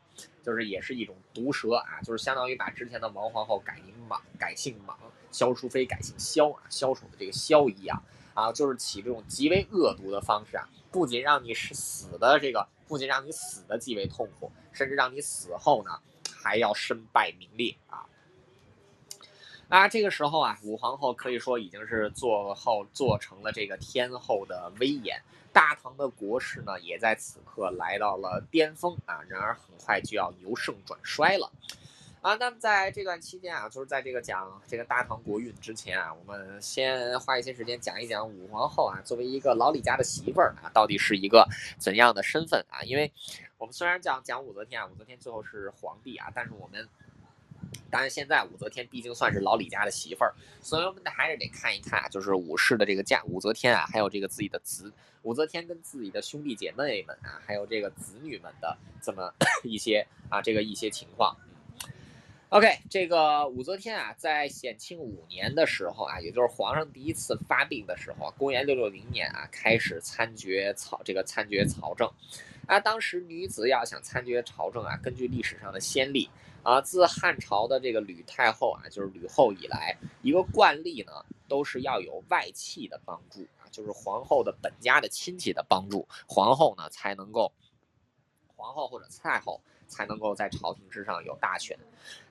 [0.44, 4.98] 就是也是一种毒蛇啊，就是相当于把之前的王皇后改名莽，改姓莽，
[5.32, 12.68] 萧淑妃改姓萧啊，萧楚的这个萧一样啊，就是起这种极为恶毒的方式啊，不仅让你是死的这个。
[12.86, 16.00] 不仅让你死的极为痛苦，甚至让你死后呢
[16.36, 18.06] 还要身败名裂啊！
[19.70, 25.20] 啊，这个时候啊，武皇后可以说已经是做后做成了这个天后的威严，
[25.54, 29.22] 大唐的国势呢也在此刻来到了巅峰啊！
[29.30, 31.52] 然而很快就要由盛转衰了。
[32.22, 41.46] 啊，那么在这段期间啊，就是在这个讲这个大唐国运之前啊，我们先花一些时间讲一讲武皇后啊，作为一个老李家的媳妇儿啊，到底是一个
[41.78, 42.82] 怎样的身份啊？
[42.84, 43.12] 因为
[43.58, 46.88] 我们虽然讲讲武则天啊，武则天最后是皇帝啊，但是我们
[47.94, 59.32] 当然现在武则天毕竟算是老李家的媳妇儿，所以我们还是得看一看，就是武氏的这个嫁武则天啊，还有这个自己的子武则天跟自己的兄弟姐妹们啊，还有这个子女们的这么
[59.64, 61.38] 一些啊，这个一些情况。
[62.50, 72.10] OK，这个武则天啊，在显庆五年的时候啊，也就是皇上第一次发病的时候，公元六六零年啊，开始参决朝这个参决朝政。
[72.66, 76.30] 啊，当时女子要想参决朝政啊，根据历史上的先例
[76.64, 81.12] 啊，自汉朝的这个吕太后啊，就是吕后以来，一个惯例呢，
[81.48, 87.52] 都是要有外戚的帮助啊，就是皇后的本家的亲戚的帮助，皇后呢才能够，
[88.56, 89.62] 皇后或者太后。
[89.86, 91.78] 才能够在朝廷之上有大权。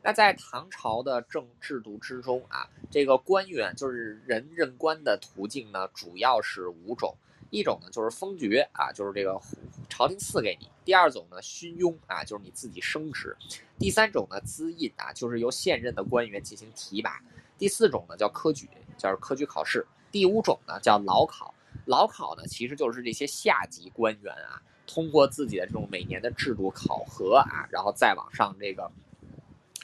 [0.02, 7.14] 那在唐朝的政制度之中啊，这个官员就是人任官的途径呢，主要是五种。
[7.52, 9.38] 一种呢就是封爵啊，就是这个
[9.86, 13.36] 朝廷赐给你；第二种呢勋庸啊，就是你自己升职；
[13.78, 17.10] 第三种呢资印啊，就是由现任的官员进行提拔；
[17.58, 21.54] 第四种呢叫科举，叫科举考试；第五种呢叫老考。
[21.84, 28.90] 老考呢其实就是这些下级官员啊，通过自己的这种每年的制度考核啊，然后再往上这个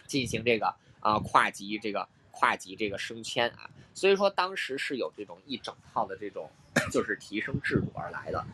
[0.06, 3.68] 进行这个啊跨级这个跨级这个升迁啊。
[3.92, 6.48] 所以说当时是有这种一整套的这种。
[6.90, 8.44] 就是提升制度而来的。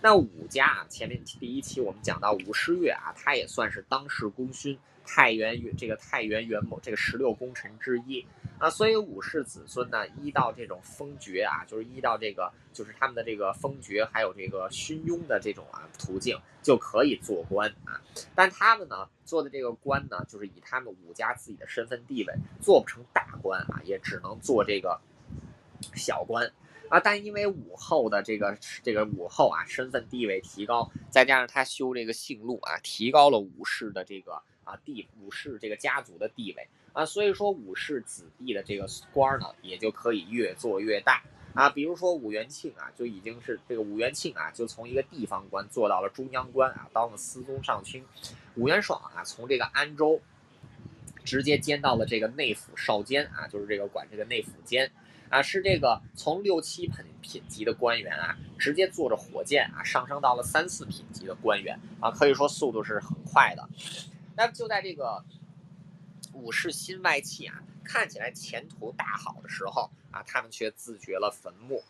[0.00, 8.24] 那武家啊，前面第一期我们讲到武师岳啊，他也算是当世功勋太原元这个太原元谋这个十六功臣之一
[8.60, 8.70] 啊。
[8.70, 18.00] 所以武氏子孙呢，依到这种封爵啊，就是依到这个就是他们的这个封爵，还有这个勋庸的这种啊途径，就可以做官啊。
[18.36, 25.00] 但他们呢做的这个官呢，就是以他们武家自己的身份地位，做不成大官啊，也只能做这个
[25.96, 26.52] 小官。
[26.88, 41.22] 啊，但因为武后的这个这个武后啊，身份地位提高，再加上他修这个姓路啊，提高了武氏的这个啊地武氏这个家族的地位啊，所以说武氏子弟的这个官呢，也就可以越做越大
[41.54, 41.68] 啊。
[41.68, 48.04] 比如说武元庆啊，就已经是这个武元庆啊，就从一个地方官做到了中央官啊，当了司宗上卿。
[48.56, 50.20] 武元爽啊，从这个安州
[51.22, 54.90] 直接兼到了这个内府少监啊，就是这个管这个内府监。
[55.30, 63.68] 啊，是这个从六七品品级的官员啊，直接坐着火箭啊，上升到了三四品级的官员啊，可以说速度是很快的。
[64.36, 65.24] 那就在这个
[66.32, 71.82] 武士心外戚啊，看起来前途大好的时候啊，他们却自掘了坟墓。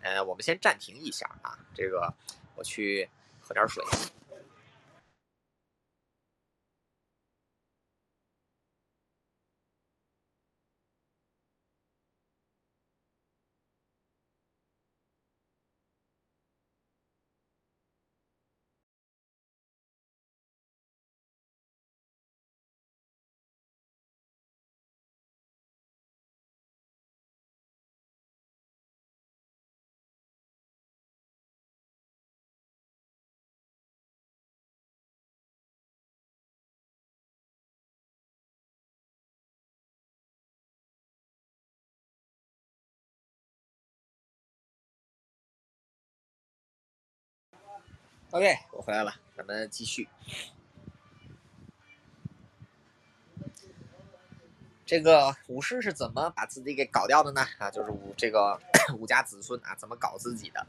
[0.00, 2.14] 呃，我们先暂停一下啊，这个
[2.54, 3.08] 我去
[3.40, 3.84] 喝点水。
[48.32, 50.08] OK，我回来了，咱们继续。
[54.86, 57.44] 这个武士是怎么把自己给搞掉的呢？
[57.58, 58.56] 啊，就是武这个
[58.96, 60.64] 武家子孙啊，怎么搞自己的？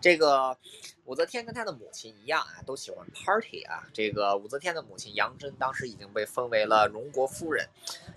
[0.00, 0.56] 这个
[1.04, 3.86] 武则天跟他的母亲一样啊，都喜欢 party 啊。
[3.92, 7.68] 这个武则天的母亲杨珍当时已经被封为了荣国夫人。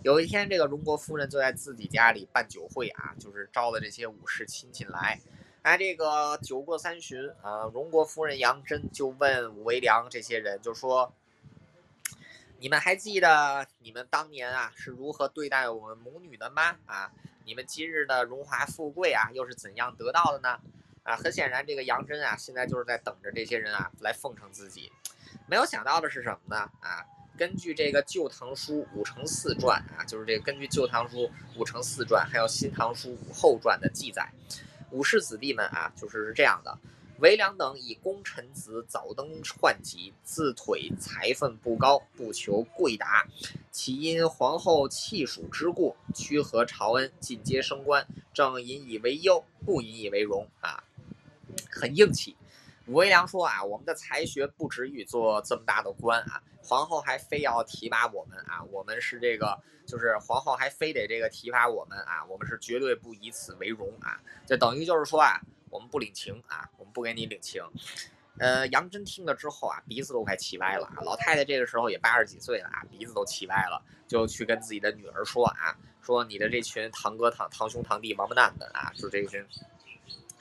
[0.04, 5.20] 有一天，这个荣国夫人就在自己家里办酒会啊，就是招了这些武士亲戚来。
[5.66, 11.12] 哎，这个酒过三巡啊，荣国夫人杨真就问武维良这些人，就说
[12.62, 16.76] ：“你们还记得你们当年啊是如何对待我们母女的吗？
[16.86, 17.12] 啊，
[17.46, 20.60] 你们今日的荣华富贵啊，又是怎样得到的呢？
[21.02, 24.92] 啊，很显然，这个杨真啊，现在就是在等着这些人啊来奉承自己。
[25.48, 26.70] 没有想到的是什么呢？
[26.80, 27.04] 啊，
[27.36, 34.32] 根据这个《旧唐书武承嗣传》啊，就是这个根据《旧唐书武承嗣传》还有《新唐书武后传》的记载。”
[34.92, 36.78] 武士子弟们啊，就是是这样的。
[37.20, 43.26] 韦良等以功臣子早登宦籍，自腿才分不高，不求贵达，
[43.72, 50.84] 其因皇后弃属之故，屈和朝恩，进阶升官，正引以为忧，不引以为荣啊，
[51.72, 52.36] 很硬气。
[52.88, 67.64] 武威良说啊，我们的才学不值于做这么大的官啊，皇后还非要提拔我们啊，我们是这个，就是皇后还非得这个提拔我们啊，我们是绝对不以此为荣啊，就等于就是说啊，我们不领情啊，我们不给你领情。
[68.38, 79.44] 呃，杨真听了之后啊，鼻子都快气歪了啊，老太太这个时候也八十几岁了啊，鼻子都气歪了，就去跟自己的女儿说啊，说你的这群堂哥堂堂兄堂弟王八蛋们啊，就这群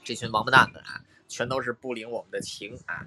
[0.03, 1.01] 这群王八蛋们啊。
[1.35, 3.05] 全都是不领我们的情啊！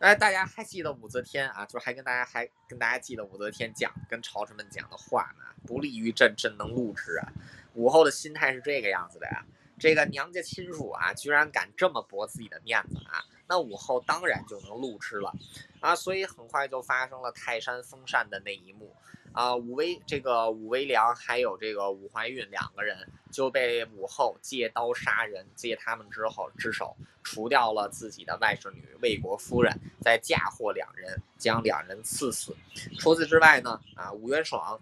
[0.00, 1.64] 哎，大家还记得武则天啊？
[1.64, 5.44] 就还跟大家还跟大家记得武则天讲跟朝臣们讲的话呢？
[5.64, 7.32] 不利于朕，朕能录之啊！
[7.74, 9.46] 武后的心态是这个样子的呀。
[9.78, 13.22] 这个娘家亲属啊，居然敢这么驳自己的面子啊！
[13.46, 15.32] 那武后当然就能录之了
[15.80, 15.94] 啊！
[15.94, 18.96] 所以很快就发生了泰山封禅的那一幕
[19.32, 32.56] 啊，武威这个武威良还有这个武怀孕两个人就被武后借刀杀人，借他们之后之手除掉了自己的外甥女魏国夫人，再嫁祸两人，将两人赐死。
[32.98, 34.80] 除此之外呢，啊，武元爽。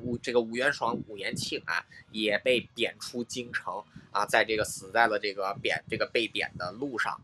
[0.00, 3.82] 武这个武元爽武延庆啊，也被贬出京城
[4.12, 7.20] 啊，在这个死在了这个贬这个被贬的路上。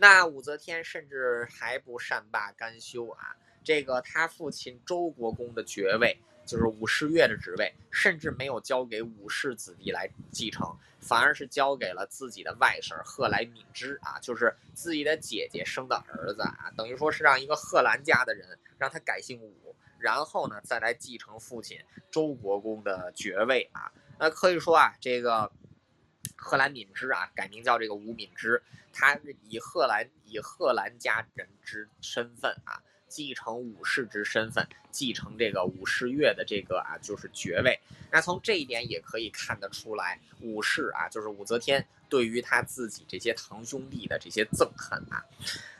[0.00, 3.36] 那武则天甚至还不善罢甘休啊，
[3.68, 19.76] 这个他父亲周国公的爵位，就是武士乐的职位，甚至没有交给武氏子弟来继承，反而是交给了自己的外甥贺来敏之啊，就是自己的姐姐生的儿子啊，等于说是让一个贺兰家的人让他改姓武。
[19.98, 21.78] 然后呢，再来继承父亲
[22.10, 23.92] 周国公的爵位啊。
[24.18, 25.52] 那可以说啊，这个
[26.36, 28.62] 贺兰敏之啊，改名叫这个吴敏之，
[28.94, 37.78] 他以贺兰以贺兰家人之身份啊，继承武士之身份，继承这个武士乐的这个啊，就是爵位。
[38.10, 45.24] 那从这一点也可以看得出来，武士啊，就是武则天对于他自己这些堂兄弟的这些憎恨啊。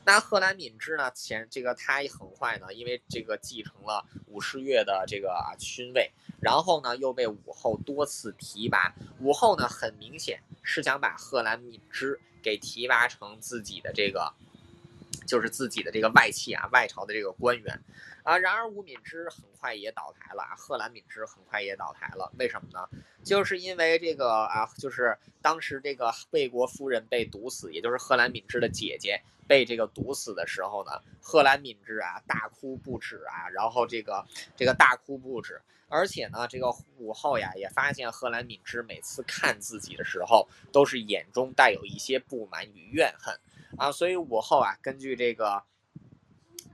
[0.05, 1.11] 那贺兰敏之呢？
[1.15, 6.11] 前这个他很坏呢，因为这个继承了武士乐的这个啊勋位，
[6.41, 8.95] 然后呢又被武后多次提拔。
[9.21, 14.33] 武后呢很明显是想把贺兰敏之给提拔成自己的这个，
[15.29, 17.81] 就是自己的这个外戚啊，外朝的这个官员
[18.25, 18.37] 啊。
[18.37, 22.33] 然而吴敏之很快也倒台了啊，贺兰敏之很快也倒台了。
[22.39, 22.89] 为什么呢？
[23.23, 29.23] 就是因为这个啊，就是当时这个魏国夫人被毒死，也就是贺兰敏之的姐姐。
[29.47, 35.59] 被这个毒死的时候呢，贺兰敏之啊大哭不止啊，然后这个这个大哭不止，
[35.89, 43.35] 而且呢，这个武后呀也发现贺兰敏之每次看自己的时候，都是眼中带有一些不满与怨恨
[43.79, 45.65] 啊，所以武后啊根据这个。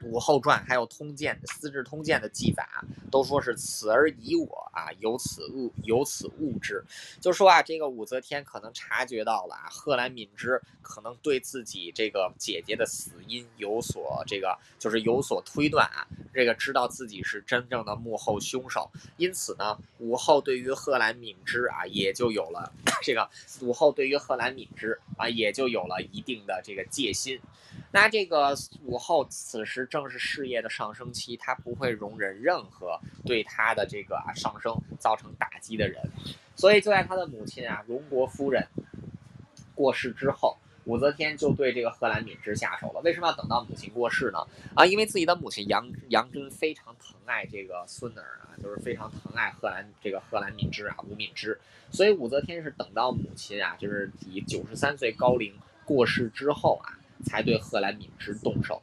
[0.04, 6.84] 武后传还有通鉴《资治通鉴》的记载啊，都说是此而已我啊，有此物有此物之，
[7.20, 23.28] 就说啊，这个武则天可能察觉到了啊，贺兰敏之可能对自己这个姐姐的死因有所这个就是有所推断啊，这个知道自己是真正的幕后凶手，因此呢，武后对于贺兰敏之啊，也就有了 这个
[23.60, 27.40] 武后对于贺兰敏之啊，也就有了一定的这个戒心。
[27.90, 36.02] 那这个武后此时正是事业的上升期，他不会容忍任何对他的这个啊上升造成打击的人，
[36.56, 38.66] 所以就在他的母亲啊荣国夫人
[39.72, 43.00] 过世之后，武则天就对这个贺兰敏之下手了。
[43.04, 44.44] 为什么要等到母亲过世呢？
[44.74, 51.56] 啊，因为自己的母亲杨杨真非常疼爱这个孙儿啊，就是非常疼爱贺兰这个贺兰敏之啊吴敏之，
[51.92, 56.98] 所以武则天是等到母亲啊就是以九十三岁高龄过世之后啊。
[57.24, 58.82] 才对贺兰敏之动手。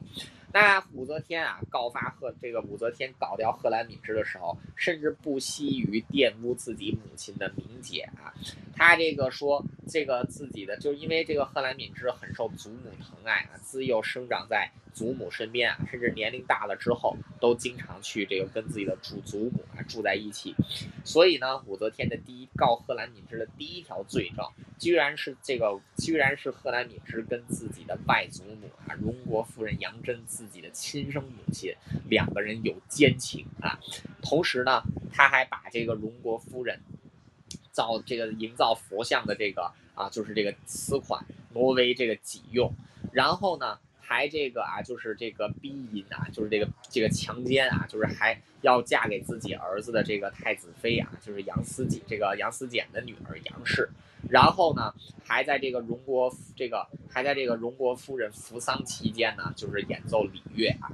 [0.52, 8.34] 那武则天啊，告发贺这个武则天搞掉贺兰敏之的时候，甚至不惜于玷污自己母亲的名节啊。
[8.76, 14.70] 他这个说，这个自己的，就是因为这个贺兰敏之很受祖母疼爱啊，自幼生长在。
[14.92, 20.54] 祖母身边啊，甚至年龄大了之后，都经常去这个跟自己的祖祖母啊住在一起。
[21.04, 31.74] 所以呢，武则天的第一告贺兰敏之的第一条罪状，居然是这个，居然是贺兰敏之跟自己的外祖母啊，荣国夫人杨真自己的亲生母亲
[32.08, 33.78] 两个人有奸情啊。
[34.20, 36.80] 同时呢，他还把这个荣国夫人
[37.70, 41.24] 造这个营造佛像的这个啊，就是这个私款
[41.54, 42.72] 挪为这个己用，
[43.10, 43.78] 然后呢。
[44.12, 53.88] 还这个啊，就是这个逼淫啊，就是这个这个强奸啊，就是还要嫁给自己儿子的这个太子妃啊，就是杨思锦这个杨思简的女儿杨氏。
[54.28, 54.94] 然后呢，
[55.24, 60.90] 还在这个荣国这个还在这个荣国夫人服丧期间呢，就是演奏礼乐啊。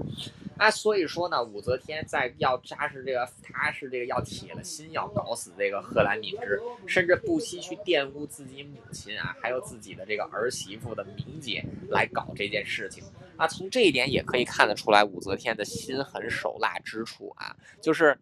[0.60, 13.04] 那所以说呢，武则天在要扎实这个，她是这个要铁了心要搞死这个贺兰敏之，甚至不惜去玷污自己母亲啊，还有自己的这个儿媳妇的名节来搞这件事情
[13.36, 13.46] 啊。
[13.46, 18.18] 从这一点也可以看得出来，武则天的心狠手辣之处啊，就是。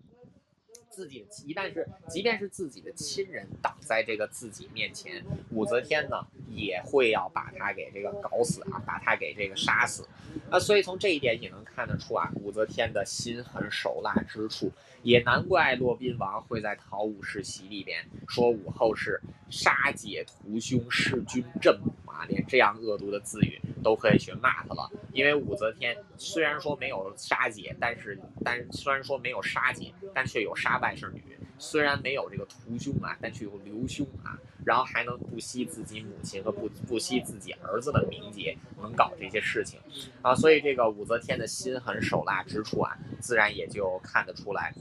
[0.97, 10.09] 自己一旦是，即便是自己的亲人挡在这个自己面前，武则天呢也会要把他给这个搞死啊，把他给这个杀死。
[10.51, 14.73] 啊所以从这一点也能看得出啊，武则天的心狠手辣之处，
[15.03, 19.21] 也难怪骆宾王会在《讨武世袭》里边说武后是
[19.51, 24.91] 杀姐屠兄，弑君震母啊，连这样恶毒的字语都可以去骂他了。
[25.13, 31.21] 因为武则天虽然说没有杀姐，但是但虽然说没有杀姐，但却有杀外甥女；
[31.59, 34.39] 虽然没有这个屠兄啊，但却有留兄啊。
[34.65, 39.79] 然后还能不惜自己母亲和不不惜自己儿子的名节，能搞这些事情
[40.23, 40.35] 啊。
[40.35, 44.75] 所以这个武则天的心狠手辣之处啊，自然也就看得出来。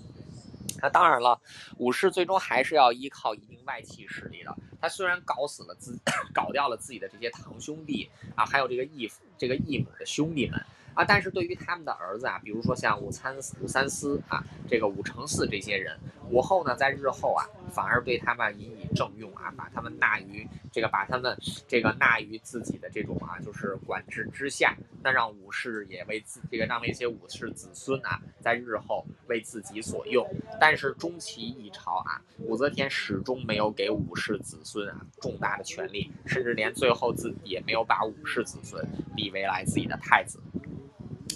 [0.82, 1.40] 那当然了，
[1.78, 4.56] 武士最终还是要依靠一定外戚势力的。
[4.82, 5.98] 他虽然搞死了自，
[6.34, 10.64] 搞掉了自己的这些堂兄弟啊，还有这个义父、这个义母的兄弟们。
[10.96, 15.96] 啊，但是对于他们的儿子啊，比如说像武参武三思啊，这个武承嗣这些人，
[16.32, 21.38] 武后呢，在日后啊，反而对他们引以正用啊，把他们纳于这个，把他们
[21.68, 24.76] 这个纳于自己的这种啊，就是管制之下。
[25.04, 30.28] 那让武士也为自这个让那些武士子孙啊，在日后为自己所用。
[30.60, 38.84] 但是终其一朝啊，武则天始终没有给武士子孙啊重大的权利，甚至连最后自己也没有把武士子孙
[39.16, 40.40] 立为来自己的太子。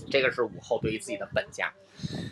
[0.10, 1.72] 这个是武后对于自己的本家，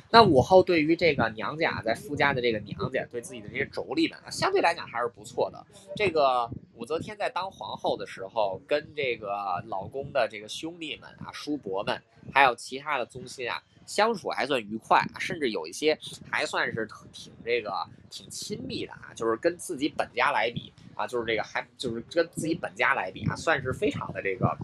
[0.09, 5.65] 那武后对于这个娘家在夫家的这个娘家，对自己的这些妯娌们啊，相对来讲还是不错的。
[5.95, 12.01] 这个武则天在当皇后的时候，跟这个老公的这个兄弟们啊、叔伯们，
[12.33, 15.97] 还有其他的宗亲啊，相处还算愉快，甚至有一些
[16.31, 24.57] 还算是挺这个挺亲密的啊，就是跟自己本家来比啊，就是这个还就是跟自己本家来比啊，算是非常的这个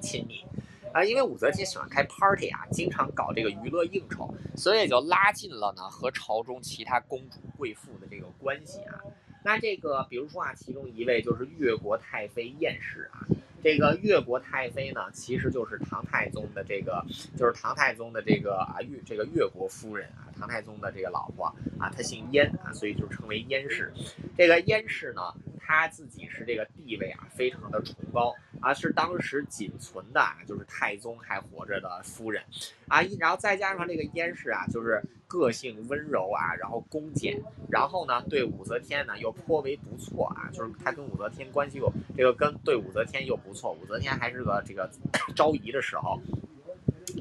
[0.00, 0.44] 亲密。
[0.92, 9.00] 啊，因为武则天喜欢开 party 啊，经常搞这个娱乐应酬，所以就拉近了呢和朝中其他公主贵妇的这个关系啊。
[9.44, 13.20] 那这个，比如说啊，其中一位就是越国太妃燕氏啊。
[13.66, 17.04] 这个越国太妃呢，其实就是唐太宗的这个，
[17.36, 21.46] 就是唐太宗的这个啊越这个越国夫人啊，唐太宗的这个老婆
[21.76, 23.92] 啊，她姓燕啊，所以就称为燕氏。
[24.36, 25.20] 这个燕氏呢。
[25.68, 32.40] 她自己是这个地位啊，非常的崇高啊，是当时仅存的啊，就是太宗还活着的夫人
[32.86, 44.90] 啊，然后再加上这个燕氏啊，就是个性温柔啊，然后恭俭，然后呢，对武则天呢又颇为不错啊，就是他跟武则天关系又这个跟对武则天又不错，武则天还是个这个
[45.34, 46.20] 昭仪的时候，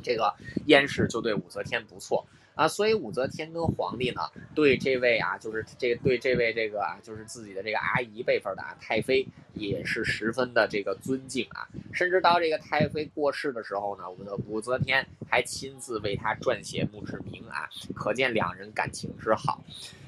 [0.04, 0.34] 这个
[0.66, 2.26] 燕氏就对武则天不错。
[2.56, 4.22] 啊，所以武则天跟皇帝呢，
[4.56, 11.68] 对这位啊，就是这对这位这个啊，就是自己的这个阿姨辈分的啊太妃，也是十分的这个尊敬啊。
[11.92, 19.62] 甚至到这个太妃过世的时候呢，我们的武则天还亲自为她撰写墓志铭啊，可见两人感情之好。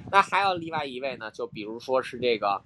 [0.10, 2.64] 那还有另外一位呢，就比如说是这个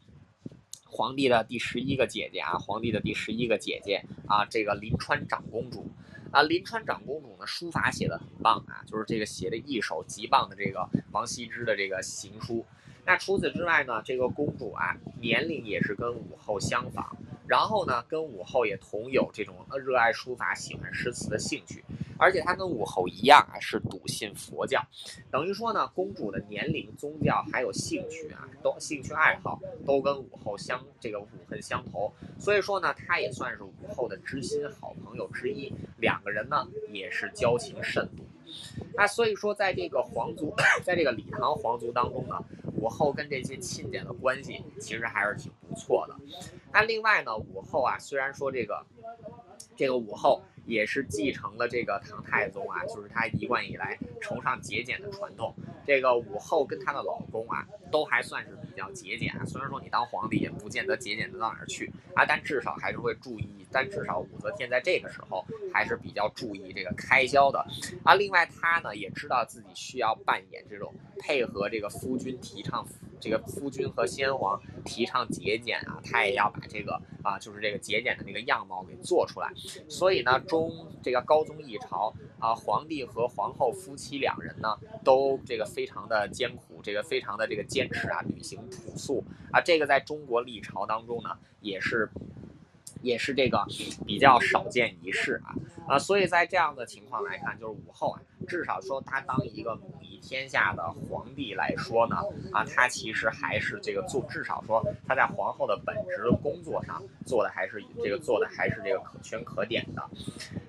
[0.86, 5.89] 皇帝的第十一个姐姐啊，皇帝的第十一个姐姐啊，这个临川长公主。
[6.32, 12.65] 啊，临川长公主呢，书法写的很棒啊，就是这个写的一手极棒的这个王羲之的这个行书。
[13.06, 17.06] 那除此之外呢，这个公主啊，年龄也是跟武后相仿，
[17.47, 21.84] 然后呢，跟武后也同有这种热爱书法、喜欢诗词的兴趣。
[22.18, 24.80] 而且她跟武后一样啊，是笃信佛教，
[25.32, 38.24] 等于说呢，公主的年龄、宗教还有兴趣啊，都兴趣爱好都跟武后相这个五恨相投，所以说呢，她也算是武后的知心好朋友之一，两个人呢也是交情甚笃。
[38.93, 42.36] 那所以说，在这个皇族，在这个李唐皇族当中呢，
[42.82, 46.15] 武后跟这些亲家的关系其实还是挺不错的。
[46.73, 48.84] 那另外呢，武后啊，虽然说这个
[49.77, 50.41] 这个武后。
[50.66, 55.53] 也是继承了这个唐太宗啊，就是他一贯以来崇尚节俭的传统。
[55.86, 59.34] 这个武后跟她的老公啊，都还算是比较节俭。
[59.45, 63.49] 虽然说你当皇帝也不见得节俭得到哪儿去啊，但至少还是会注意。
[63.74, 67.66] 但至少武则天在这个时候还是比较注意这个开销的
[68.03, 68.14] 啊。
[68.14, 72.86] 另外，她呢也知道自己需要扮演这种配合这个夫君提倡。
[73.22, 79.53] 这个夫君和先皇提倡节俭啊，他也要把这个啊，就是这个节俭的那个样貌给做出来。
[79.88, 89.61] 所以呢，中这个高宗一朝啊，皇帝和皇后夫妻两人呢，都这个非常的艰苦，这个非常的这个坚持啊，履行朴素啊。
[89.61, 92.09] 这个在中国历朝当中呢，也是。
[93.02, 93.66] 也是这个
[94.06, 95.56] 比较少见一事啊
[95.88, 102.18] 啊，所以在这样的情况来看，就是武后啊，至少说她当一个母仪天下的皇帝来说呢
[102.54, 110.10] 啊，她其实还是这个做，至少说她在皇后的本职工作上做的还是这个做的还是这个可圈可点的。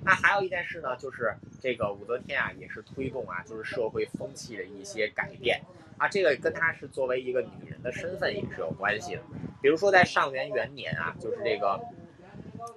[0.03, 5.61] 那还有一件事呢，就是这个武则天啊，也是推动啊，就是社会风气的一些改变
[5.99, 9.23] 啊，这个跟她是作为一个女人的身份也是有关系的。
[9.61, 11.79] 比如说在上元元年啊，就是这个。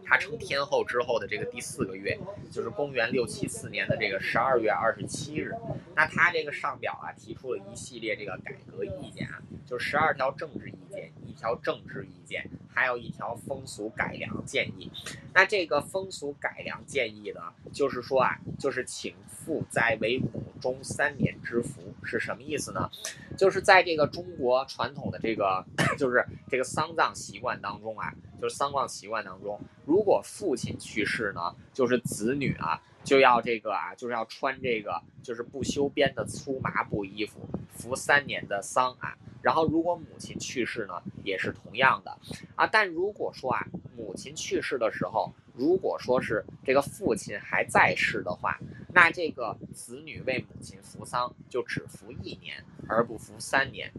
[0.06, 2.18] 他成天后之后的这个第四个月，
[2.52, 5.52] 就是公元六七四年的这个十二月二十七日。
[5.96, 14.92] 那他这个上表啊，提出了一系列这个改革意见啊，就十二条政治意见，一条政治意见，还有一条风俗改良建议。
[15.34, 17.42] 那这个风俗改良建议呢，
[17.74, 22.90] 就是说啊，就是请父在为母中三年之福，是什么意思呢？
[23.38, 25.66] 就是在这个中国传统的这个，
[25.98, 28.14] 就是这个丧葬习惯当中啊。
[28.42, 39.16] 就是丧葬习惯当中，如果父亲去世呢，就是子女啊就要这个啊，就是要穿这个就是不修边的粗麻布衣服，服三年的丧啊。
[39.42, 42.18] 然后如果母亲去世呢，也是同样的
[42.56, 42.66] 啊。
[42.66, 43.64] 但如果说啊，
[43.96, 48.60] 母亲去世的时候，如果说是这个父亲还在世的话，
[48.92, 53.94] 那这个子女为母亲服丧就只服一年，而不服三年。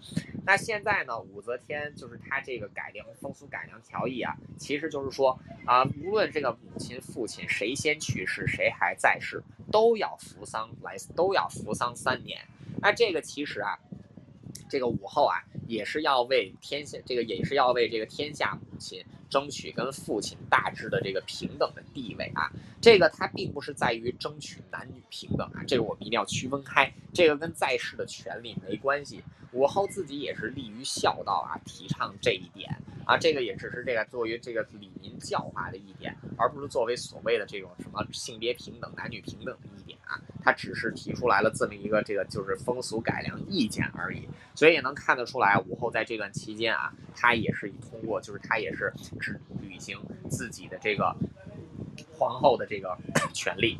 [0.46, 9.42] 那现在呢，武则天就是他这个改良风俗改良条例啊，其实就是说啊，无论这个母亲、父亲谁先去世，谁还在世，
[9.72, 12.40] 都要服丧来，都要服丧三年。
[12.80, 13.78] 那这个其实啊。
[14.68, 22.50] 这个武后啊，也是要为天下，这个也是要为这个天下母亲争取跟父亲大致的这个平等的地位啊。
[22.86, 26.88] 这个它并不是在于争取男女平等啊，这个我们一定要区分开。
[27.12, 29.24] 这个跟在世的权利没关系。
[29.50, 32.70] 武后自己也是利于孝道啊，提倡这一点
[33.04, 40.22] 啊，这个也只是这个作为这个礼民教化的一点，而不是作为所谓的这种什么性别平等、男女平等的一点啊。
[40.40, 44.28] 他只是提出来了这么一个这个就是风俗改良意见而已。
[44.54, 49.98] 所以也能看得出来，武后在这段期间啊，他也是以通过，就是他也是只履行
[50.30, 51.16] 自己的这个
[52.18, 52.96] 皇后的这个
[53.32, 53.78] 权利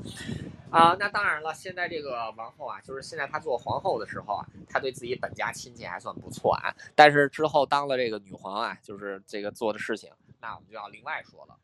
[0.70, 0.96] 啊。
[0.98, 6.74] 那当然了，现在这个王后啊，就是现在她做皇后的时候啊，她对自己本家亲戚还算不错啊。
[6.94, 10.10] 但是之后当了这个女皇啊，就是这个做的事情，
[10.40, 11.56] 那我们就要另外说了。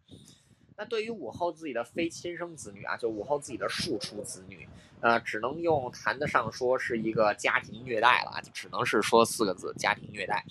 [0.77, 4.68] 那对于武后自己的非亲生子女啊，就武后自己的庶出子女。
[5.01, 10.45] 呃，只能用谈得上说是一个家庭虐待了，就只能是说四个字：家庭虐待。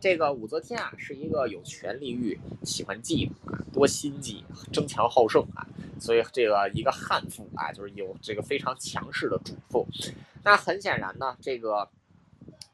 [0.00, 4.42] 这个武则天啊，是一个有权力欲、喜欢嫉妒啊、多心计、
[4.72, 5.66] 争强好胜啊，
[6.00, 9.86] 所以这个一个悍妇啊，就是有这个非常强势的主妇。
[10.42, 11.86] 那很显然呢，这个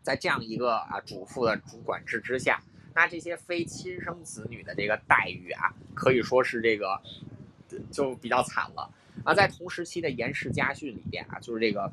[0.03, 2.62] 在这样一个啊主妇的主管制之下，
[2.95, 7.01] 那这些非亲生子女的这个待遇啊，可以说是这个
[7.91, 8.89] 就比较惨了。
[9.24, 11.93] 啊，在同时期的《颜氏家训》里边啊，就是这个，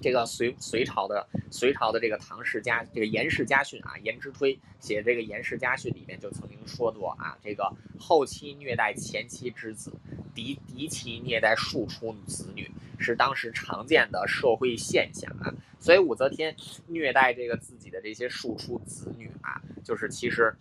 [0.00, 9.92] 这个隋隋朝的隋朝的这个唐氏家这个《颜氏家训》啊，颜之推写这个《颜氏家训》里面就曾经说过啊，这个后期虐待前妻之子，
[10.34, 15.52] 嫡嫡妻虐待庶出子女，是当时常见的社会现象啊。
[15.78, 16.54] 所以武则天
[16.86, 20.54] 虐待这个自己的这些庶出子女啊，就是其实。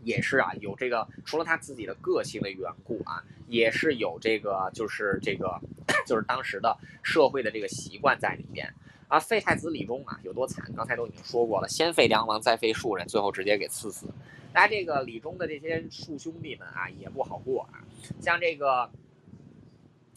[0.00, 5.58] 也是啊，有这个除了他自己的个性的缘故啊，也是有这个就是这个
[6.06, 8.72] 就是当时的社会的这个习惯在里边
[9.08, 9.18] 啊。
[9.18, 14.06] 废太子李忠啊有多惨，刚才都已经说过了，先废梁王，再废庶人，最后直接给赐死。
[14.52, 17.82] 那这个李忠的这些庶兄弟们啊也不好过啊，
[18.20, 18.90] 像这个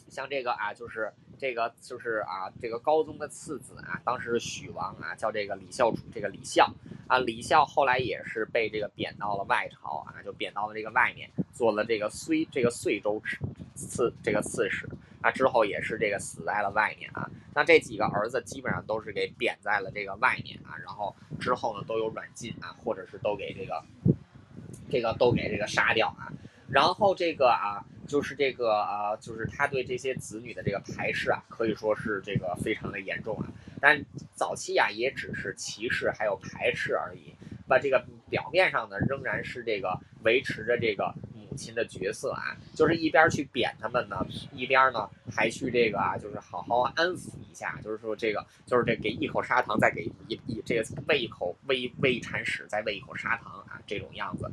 [0.08, 1.14] 像这个啊就是。
[1.40, 6.68] 这个就是啊，这个高宗的次子啊，当时许王啊，叫这个李孝楚，这个李孝
[7.06, 13.22] 啊，李孝后来也是被这个贬到了外朝啊，就贬到了这个外面，做了这个睢这个遂州
[13.76, 14.90] 刺这个刺史
[15.28, 17.30] 他，之后也是这个死在了外面啊。
[17.54, 23.84] 那这几个儿子基本上都是给贬在了这个外面啊，然后之后呢都有软禁啊，或者是都给这个
[24.90, 26.32] 这个都给这个杀掉啊，
[26.70, 27.84] 然后这个啊。
[28.08, 33.52] 就是这个啊，就是他对这些子女的这个排斥啊，可以说是这个非常的严重啊。
[33.82, 34.02] 但
[34.34, 37.34] 早期啊，也只是歧视还有排斥而已。
[37.68, 41.14] 把这个表面上呢，仍然是这个维持着这个
[41.58, 54.46] 亲的角色啊，就是一边去贬他们呢，一边呢还去这个啊，就是好好安抚一下，就是说这个就是这给一口砂糖，再给一一这个喂一口喂喂一铲屎，再喂一口砂糖啊，这种样子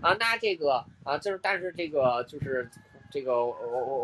[0.00, 0.14] 啊。
[0.14, 2.70] 那这个啊，就是但是这个就是。
[3.08, 3.46] 这个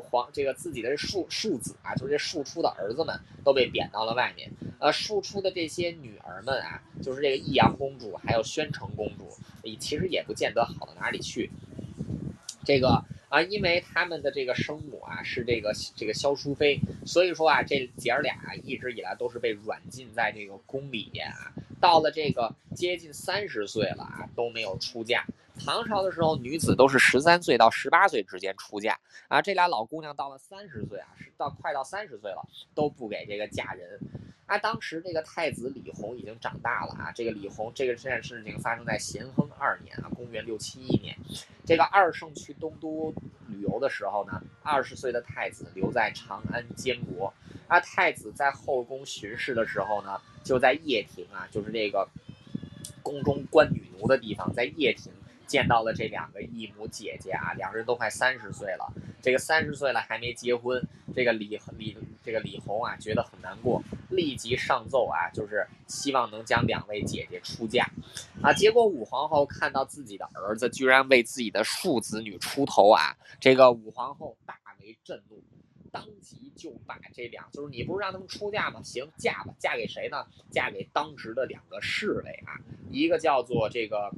[0.00, 3.14] 皇这个自己的庶庶子啊，就是这庶出的儿子们
[3.44, 4.48] 都被贬到了外面。
[4.78, 9.28] 呃，庶出的这些女儿们啊，就是这个益阳公主还有宣城公主，
[9.76, 11.50] 其实也不见得好到哪里去。
[12.64, 21.52] 这个啊，因为他们的这个生母啊是这个这个萧淑妃，所以说啊，这姐儿俩一直以来都是被软禁在这个宫里边啊。
[21.80, 25.26] 到了这个接近三十岁了啊，都没有出嫁。
[25.64, 28.98] 唐朝的时候，女子都是十三岁到十八岁之间出嫁
[29.28, 29.42] 啊。
[29.42, 33.98] 这俩老姑娘到了三十岁啊，是到快到三十岁了，都不给这个嫁人。
[34.52, 37.10] 啊，当时这个太子李弘已经长大了啊。
[37.10, 41.16] 这个李弘，这个这件事情发生在咸亨二年啊，公元六七一年。
[41.64, 43.14] 这个二圣去东都
[43.46, 47.32] 旅游的时候呢，二十岁的太子留在长安监国。
[47.66, 52.06] 啊，太子在后宫巡视的时候呢，就在掖庭啊，就是这个
[53.02, 55.10] 宫中关女奴的地方，在掖庭。
[55.52, 58.90] 见到了这两个异母姐姐啊，两个人都快三十岁了，
[59.20, 60.82] 这个三十岁了还没结婚，
[61.14, 61.94] 这个李李
[62.24, 67.86] 这个李红啊觉得很难过，立即上奏啊，就是希望能将两位姐姐出嫁，
[68.42, 75.44] 啊，结果武皇后看到自己的儿子居然为自己的庶子女出头啊，这个武皇后大为震怒，
[75.90, 78.80] 当即就把这两，就是你不是让他们出嫁吗？
[78.82, 80.24] 行，嫁吧，嫁给谁呢？
[80.50, 82.56] 嫁给当时的两个侍卫啊，
[82.90, 84.10] 一个叫做这个，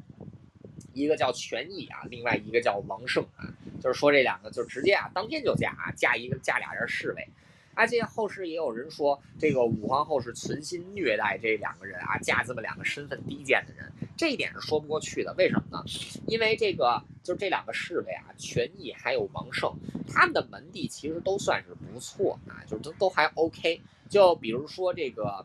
[0.95, 3.45] 一个叫权益啊，另外一个叫王胜啊，
[3.81, 7.29] 就是说这两个就直接啊，当天就嫁啊，嫁一个嫁俩人侍卫。
[7.77, 15.35] 而且后世也有人说，这个武皇后是存心虐待这两个人啊，嫁这么两个身份低贱的人，这一点是说不过去的。
[15.37, 15.85] 为什么呢？
[16.29, 19.75] 因为这个就是这两个侍卫啊，权益还有王胜，
[20.07, 23.81] 他们的门第其实都算是不错啊，就是都都还 OK。
[24.09, 25.45] 就比如说这个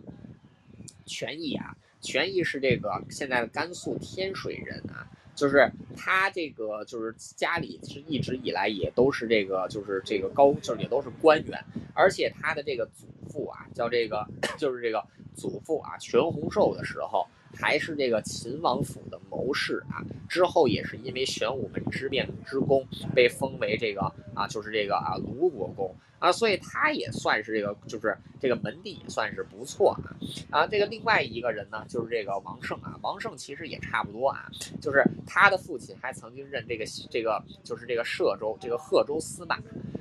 [1.08, 5.10] 权益啊，权益是这个现在的甘肃天水人啊。
[5.40, 11.64] 就是他这个，就是家里是一直以来也都是这个，就是这个高，就是也都是官员，
[11.94, 14.28] 而且他的这个祖父啊，叫这个，
[14.60, 15.02] 就是这个
[15.34, 17.26] 祖父啊，全洪寿的时候。
[17.56, 24.02] 还是这个秦王府的谋士啊，之后也是因为玄武门之变之功，被封为这个
[24.34, 30.16] 啊，就是这个啊卢国公啊，所以他也算是这个，就是这个门第也算是不错啊
[30.50, 30.68] 啊。
[30.68, 34.50] 这个另外一个人呢，就是这个王胜啊，王胜其实也差不多啊，
[34.82, 39.58] 就是他的父亲还曾经任这个这个就是这个歙州这个贺州司马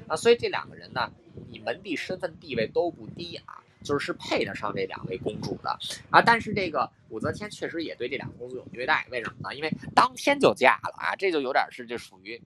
[0.07, 1.11] 啊，所以这两个人呢，
[1.49, 3.63] 你门第身份地位都不低啊。
[3.83, 5.71] 就是配得上这两位公主的
[6.11, 9.55] 啊，但是这个武则天确实也对这两个公主有虐待，为什么呢？
[9.55, 12.41] 因为当天就嫁了啊，这就有点是这属于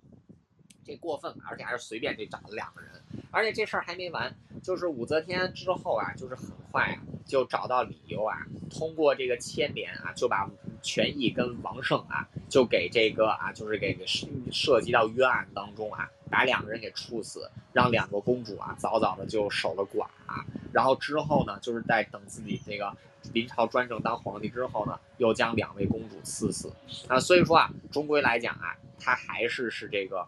[0.85, 2.91] 这过分了，而且还是随便就找了两个人，
[3.31, 8.37] 而且这事儿还没完，就是武则天之后啊，就是很快啊就找到理由啊，
[8.71, 10.49] 通过这个牵连啊，就把
[10.83, 16.09] 权益跟王胜啊，就给这个啊，就是给涉涉及到冤案当中啊。
[16.31, 20.43] 把两个人给处死，让两个公主啊早早的就守了寡啊，
[20.73, 22.93] 然后之后呢，就是在等自己这个
[23.33, 26.73] 临朝专政当皇帝之后呢，又将两位公主赐死
[27.09, 27.21] 啊。
[27.21, 30.27] 所以说啊，终归来讲啊，他还是是这个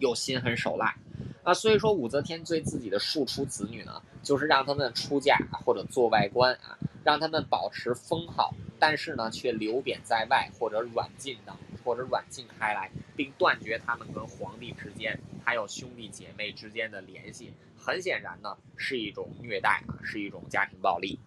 [0.00, 0.94] 又心狠手辣
[1.42, 1.54] 啊。
[1.54, 11.54] 所以说武则天对自己的庶出子女呢，就是让他们出嫁或者做外官啊，让他们保持封号，但是呢却流贬在外或者软禁的。
[11.86, 21.20] 或者软禁开来，并断绝他们跟皇帝之间还有兄弟姐妹之间的联系，很显然呢是一种虐待啊，是一种家庭暴力。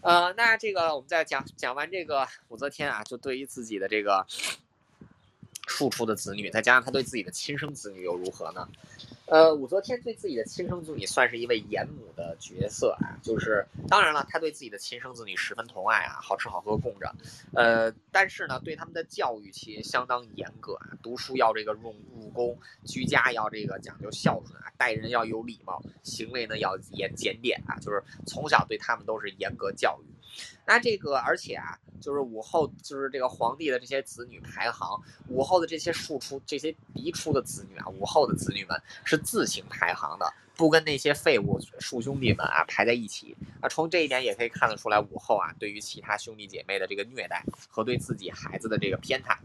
[0.00, 4.26] 呃，那这个我们再讲讲完这个武则天啊，就对于自己的这个
[5.68, 8.66] 庶出的子女，再加上他对自己的亲生子女又如何呢？
[9.26, 17.12] 呃，武则天对自己的亲生子女算是一位严母的角色啊，就是当然了，她对自己的亲生子女十分疼爱啊，好吃好喝供着，
[17.52, 30.06] 呃，但是呢，对他们的教育其实相当严格啊，读书要这个用入宫，居家要这个讲究孝顺啊，待人要有礼貌，行为呢要严检点啊，就是从小对他们都是严格教育。
[30.66, 43.68] 那这个，而且啊，就是武后，就是这个皇帝的这些子女排行，武后的这些庶出、这些嫡出的子女啊，武后的子女们是自行排行的，不跟那些废物庶兄弟们啊排在一起啊。
[43.68, 49.36] 从这一点也可以看得出来，武后啊对于其他兄弟姐妹的这个虐待和对自己孩子的这个偏袒。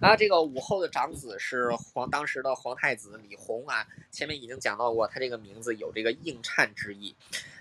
[0.00, 7.16] 啊，这个武后的长子是皇当时的皇太子李弘啊，前面已经讲到过，他这个名字有这个应颤之意。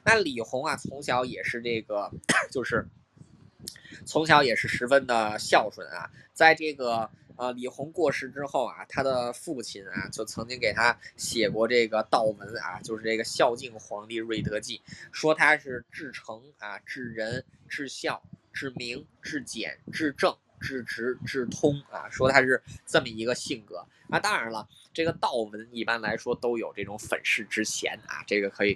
[0.05, 2.11] 那李弘啊，从小也是这个，
[2.51, 2.87] 就是
[4.05, 6.09] 从小也是十分的孝顺啊。
[6.33, 14.81] 在这个呃李弘过世之后啊，他的父亲啊就曾经给他写过这个悼文啊，就是这个孝敬皇帝瑞德记，
[15.11, 18.21] 说他是至诚啊、至仁、至孝、
[18.53, 20.35] 至明、至简、至正。
[20.59, 24.19] 至直至通啊，说他是这么一个性格啊。
[24.19, 28.75] 当然了，这个道文一般来说都有这种粉饰之嫌啊，这个可以。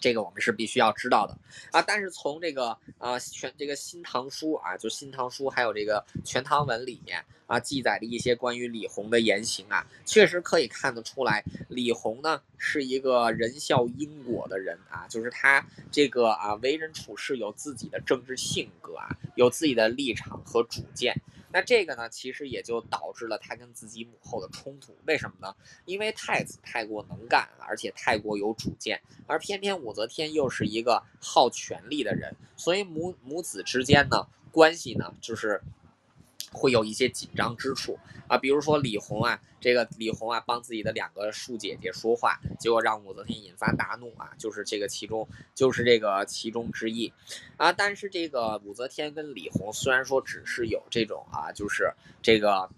[0.00, 1.36] 这个我们是必须要知道的
[1.70, 21.14] 啊，但是从这个啊全这个《新唐书》啊，就《新唐书》还有这个《全唐文》里面啊，记载的一些关于李弘的言行啊，确实可以看得出来，李弘呢是一个仁孝因果的人啊，就是他这个啊为人处事有自己的政治性格啊，有自己的立场和主见。
[21.54, 24.96] 那这个呢，其实也就导致了他跟自己母后的冲突。
[25.06, 25.54] 为什么呢？
[25.84, 35.62] 因为太子太过能干，而且太过有主见，而偏偏武则天又是一个好权力的人，所以母母子之间呢，关系呢，就是。
[36.54, 37.98] 会有一些紧张之处
[38.28, 47.12] 啊，比如说李弘啊，这个李弘啊帮自己的两个庶姐姐说话，结果让武则天引发大怒啊，就是这个其中就是这个其中之一
[47.58, 47.70] 啊。
[47.72, 51.92] 但是这个武则天跟李弘虽然说只是有这种啊，就是
[52.22, 52.70] 这个。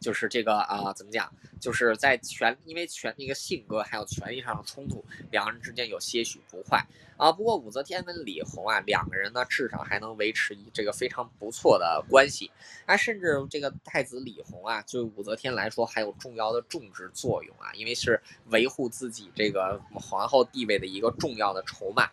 [0.00, 1.32] 就是这个啊，怎么讲？
[1.60, 6.84] 就是在权，因为权那个性格还有权力上的冲突，两个人之间有些许不快
[7.24, 7.32] 啊。
[7.32, 12.50] 不过武则天跟李弘啊两个人呢，至少还能维持一这个非常不错的关系。
[12.86, 22.10] 啊，甚至这个太子李弘啊，就武则天来说还有重要的种植作用啊，因为是维护自己这个皇后地位的一个重要的筹码。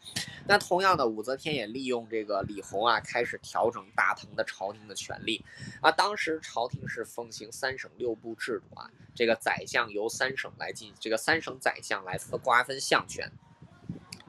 [0.48, 5.44] 那同样的，武则天也利用这个李弘啊，开始调整大唐的朝廷的权力
[5.82, 5.92] 啊。
[5.92, 13.32] 当时朝廷是奉行三省六部制度啊，这个宰相由三省来进，这个三省宰相来瓜分相权。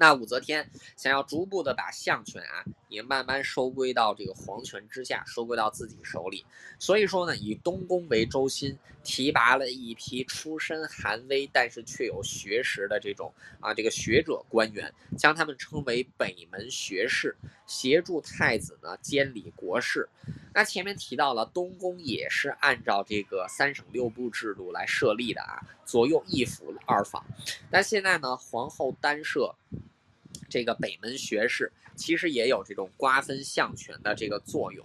[0.01, 6.43] 那武则天想要逐步的把相权啊，也慢慢收归到这个皇权之下，收归到自己手里。
[6.79, 13.31] 所以说呢，以东宫为中心，提拔了一批出身寒微但是却有学识的这种
[13.61, 17.37] 啊这个学者官员，将他们称为北门学士，
[17.67, 20.09] 协助太子呢监理国事。
[20.55, 27.23] 那前面提到了东宫也是按照这个三省六部制度来设立的啊，左右一府二坊。
[27.71, 29.55] 但现在呢，皇后单设。
[30.51, 34.85] 这个北门学士其实也有这种瓜分相权的这个作用，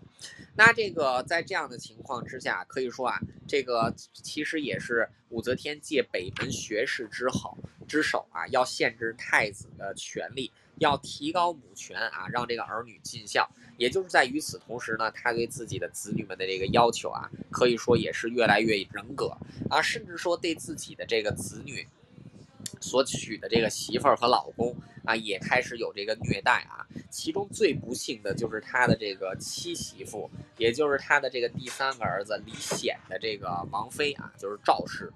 [0.55, 7.57] 那这个在这样的情况之下，可以说啊，这个其实也是武则天借北门学士之好
[7.87, 13.49] 之手啊，要限制太子的权利，要提高母权啊，让这个儿女尽孝。
[13.77, 19.35] 也就是在与此同时呢，他对自己的子女们的这个要求啊，可以说也是越来越人格
[19.69, 21.85] 啊，甚至说对自己的这个子女。
[22.85, 24.75] 所娶的这个媳妇儿和老公
[25.05, 26.85] 啊，也开始有这个虐待啊。
[27.09, 35.11] 其中最不幸的就是他的这个妻媳妇，也就是他的这个第三个儿子李显的这个王妃啊，就是赵氏。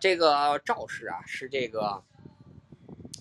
[0.00, 2.02] 这个赵氏啊，是这个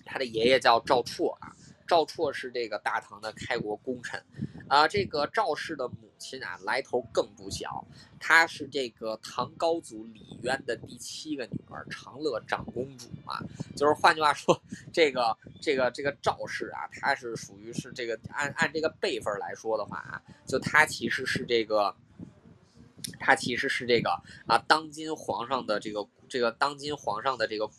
[0.05, 1.51] 他的爷爷叫赵绰啊。
[1.85, 4.23] 赵绰是这个大唐的开国功臣
[4.69, 4.87] 啊。
[4.87, 7.85] 这个赵氏的母亲啊，来头更不小。
[8.19, 13.43] 她是这个唐高祖李渊的第七个女儿，长乐长公主啊。
[13.75, 14.61] 就是换句话说，
[14.91, 21.95] 这个这个这个赵氏啊，她是属于是这个按按这个辈分来说的话啊，就她其实是这个，
[23.19, 24.09] 她其实是这个
[24.47, 27.69] 啊，当今皇上的这个这个当今皇上的这个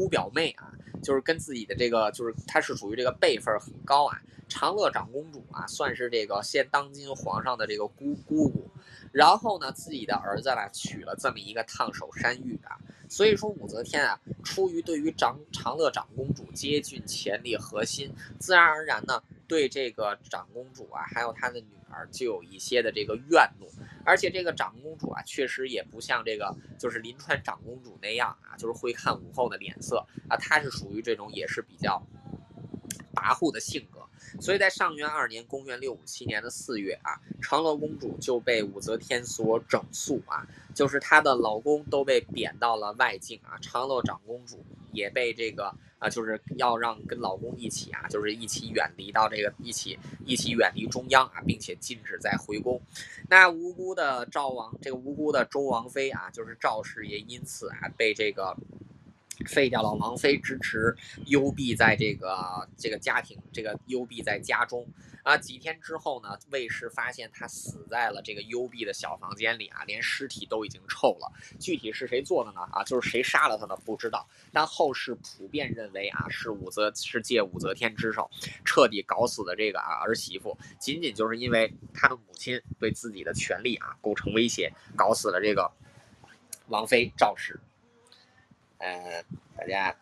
[0.00, 0.72] 姑表妹啊，
[1.02, 4.18] 就是跟自己的这个就是她是属于这个辈分很高啊。
[4.48, 8.70] 长乐长公主啊，算是这个现当今皇上的这个姑姑姑。
[9.12, 23.66] 然后呢，自己的儿子呢娶了这么一个烫手山芋啊，所以说武则天啊，出于对于长长乐长公主接近权力核心，自然而然呢，对这个长公主啊，还有她的女儿就有一些的这个怨怒。
[24.04, 32.00] 而且这个长公主啊，确实也不像这个就是临川长公主那样啊，就是会看武后的脸色啊，她是属于这种也是比较
[33.14, 34.00] 跋扈的性格。
[34.38, 52.80] 所以在上元二年，公元六五七年的四月啊，长乐公主就被武则天所整肃啊，就是她的老公都被贬到了外境啊，长乐长公主也被这个啊，就是要让跟老公一起啊，就是一起远离到这个一起一起远离中央啊，并且禁止再回宫。
[53.28, 58.56] 那无辜的赵王，这个无辜的周王妃啊，就是赵氏也因此啊被这个。
[59.46, 64.86] 废掉了王妃支持，幽闭在这个这个家庭，这个幽闭在家中
[65.22, 65.36] 啊。
[65.36, 71.32] 几天之后呢，卫士发现他死在了这个幽闭的小房间里啊，连尸体都已经臭了。
[71.58, 72.60] 具体是谁做的呢？
[72.72, 73.76] 啊，就是谁杀了他呢？
[73.84, 74.28] 不知道。
[74.52, 78.30] 但后世普遍认为啊，是武则是借武则天之手
[78.64, 85.70] 彻底搞死的这个啊儿媳妇，仅仅就是因为他的母亲对自己的权利啊构成威胁，搞死了这个
[86.68, 87.58] 王妃赵氏。
[88.80, 89.22] 呃，
[89.56, 89.94] 大家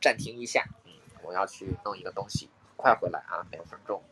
[0.00, 4.02] 暂停一下，嗯，我要去弄一个东西，快回来啊，两分钟。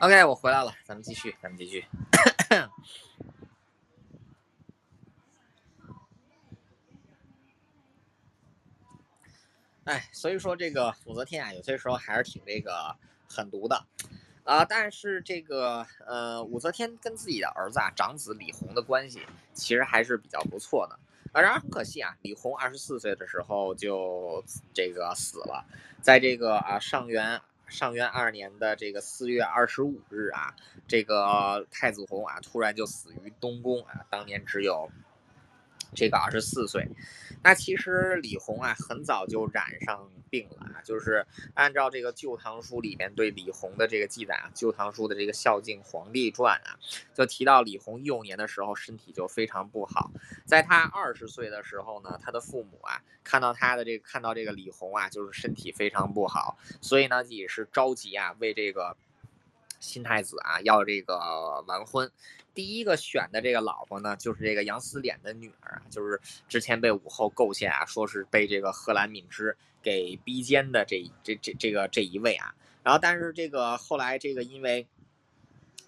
[0.00, 1.84] OK，我回来了，咱们继续，咱们继续。
[9.82, 12.94] 哎，所以说这个武则天啊，有些时候还是挺这个
[13.28, 13.84] 狠毒的
[14.44, 14.64] 啊。
[14.64, 20.96] 但是这个呃，武则天跟自己的儿子啊，长子李弘的关系其实还是比较不错的
[21.32, 21.40] 啊。
[21.42, 25.64] 然而很可惜啊，李弘二十四岁的时候就这个死了，
[26.00, 27.42] 在这个啊上元。
[27.68, 30.54] 上元二年的这个四月二十五日啊，
[30.86, 34.90] 这个太子弘啊，突然就死于东宫啊，当年只有
[35.94, 36.88] 这个二十四岁。
[37.44, 41.24] 那其实李弘啊，很早就染上病了啊，就是
[41.54, 46.76] 按照这个《旧唐书》里面对李弘的这个记载啊，《旧唐书》的这个《孝敬皇帝传》啊，
[47.14, 50.10] 就提到李弘幼年的时候身体就非常不好，
[50.44, 58.96] 在他二十岁的时候呢，他的父母啊，看到他的这个看到这个李弘啊，就是身体非常不好，所以呢也是着急啊，为这个
[59.78, 62.10] 新太子啊要这个完婚。
[62.58, 72.52] 第一个选的这个老婆呢，就是这个杨思典的女儿啊，就是之前被武后构陷啊，说是被这个贺兰敏之给逼奸的这这这这个这一位啊。
[72.82, 74.84] 然后，但是这个后来这个因为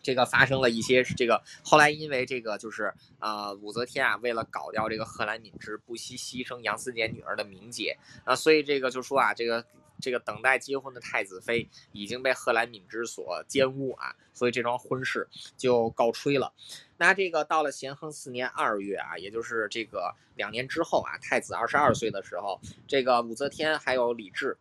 [0.02, 9.64] 这个发生了一些这个后来因为这个就是啊武则天啊为了搞掉这个贺兰敏之，不惜牺牲杨思典女儿的名节啊，所以这个就说啊这个。
[10.02, 15.28] 这个等待结婚的太子妃已经被贺兰敏之所奸污啊，所以这桩婚事
[15.58, 16.54] 就告吹了。
[16.96, 24.56] 那这个到了咸亨四年二月啊，也就是这个两年之后啊，太子二十二岁的时候，这个武则天还有李治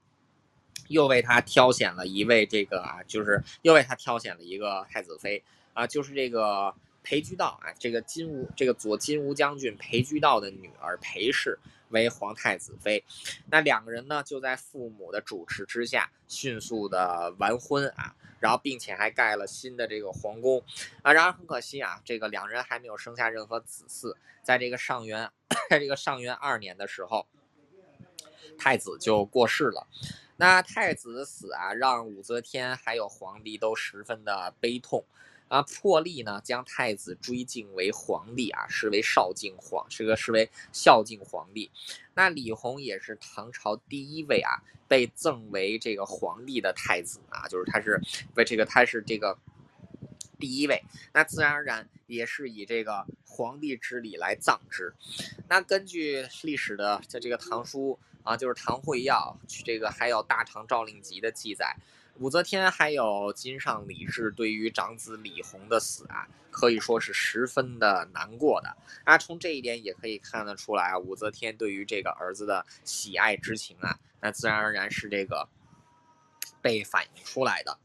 [0.88, 6.74] 又为他挑选了一位这个啊，就是又为他挑选了一个太子妃啊，就是这个
[7.04, 11.60] 裴居道啊，这个金吾这个左金吾将军裴居道的女儿裴氏。
[11.92, 13.04] 为皇太子妃，
[13.50, 20.64] 那两个人呢，就在父母的主持之下，迅速的完婚啊，然后并且还盖了新的这个皇宫
[21.02, 21.12] 啊。
[21.12, 25.32] 然而很可惜啊，这个两人还没有生下任何子嗣，在这个上元，
[25.68, 27.26] 在这个上元二年的时候，
[28.56, 29.88] 太子就过世了。
[30.40, 35.04] 那太子的死啊，让武则天还有皇帝都十分的悲痛。
[35.50, 41.72] 啊，破例呢，将太子追敬为皇帝啊，视为少敬皇，是个视为孝敬皇帝。
[42.14, 48.00] 那李弘也是唐朝第一位啊，被赠为这个皇帝的太子啊，就是他是
[48.36, 49.36] 为这个他是这个
[50.40, 50.84] 第一位，
[51.14, 54.94] 那自然而然也是以这个皇帝之礼来葬之。
[55.48, 57.98] 那根据历史的在这个唐书
[58.30, 61.76] 啊，就是《唐会要》这个还有《大唐诏令集》的记载。
[62.20, 68.78] 武则天还有金上李治对于长子李弘的死啊，可以说是十分的难过的。
[69.04, 75.50] 啊从这一点也可以看得出来啊，武则天对于这个儿子的喜爱之情啊，那自然而然是这个
[76.62, 77.80] 被反映出来的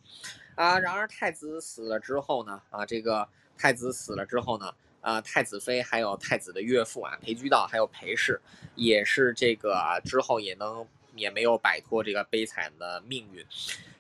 [0.56, 0.78] 啊。
[0.78, 3.26] 然而太子死了之后呢，啊，这个
[3.56, 4.74] 太子死了之后呢，
[5.04, 8.40] 啊，太子妃还有太子的岳父啊，裴居道还有裴氏，
[8.74, 13.44] 也是这个之后也能也没有摆脱这个悲惨的命运。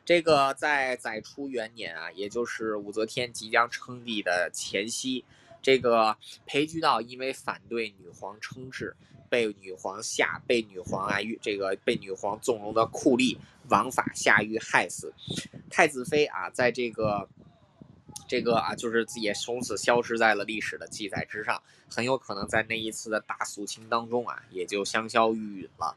[0.02, 5.22] 这个在载初元年啊，也就是武则天即将称帝的前夕，
[5.60, 8.96] 这个裴居道因为反对女皇称制，
[9.28, 13.36] 被女皇下被女皇啊这个被女皇纵容的酷吏
[13.68, 15.12] 王法下狱害死。
[15.68, 17.28] 太子妃啊，在这个
[18.26, 25.96] 这个啊，就是也从此消失在了历史的记载之上，很有可能在那一次的大肃清当中啊，也就香消玉殒了。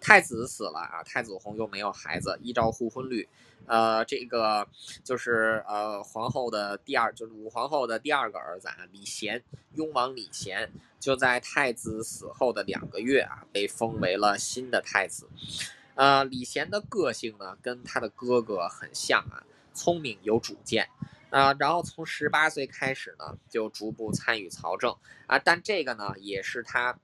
[0.00, 3.28] 太子死了啊，太子弘又没有孩子，依照互婚律，
[3.66, 4.66] 呃，这个
[5.04, 9.44] 就是呃皇后的第二，就是武皇后的第二个儿子啊，李贤，
[9.74, 15.28] 雍王李贤，就在太子死后的两个月啊，被封为了新的太子。
[15.94, 20.88] 呃，李贤的个性呢，跟他的哥哥很像啊，聪明有主见
[21.32, 24.96] 啊，然后从十八岁开始呢，就逐步参与朝政
[25.26, 26.96] 啊，但这个呢，也是他。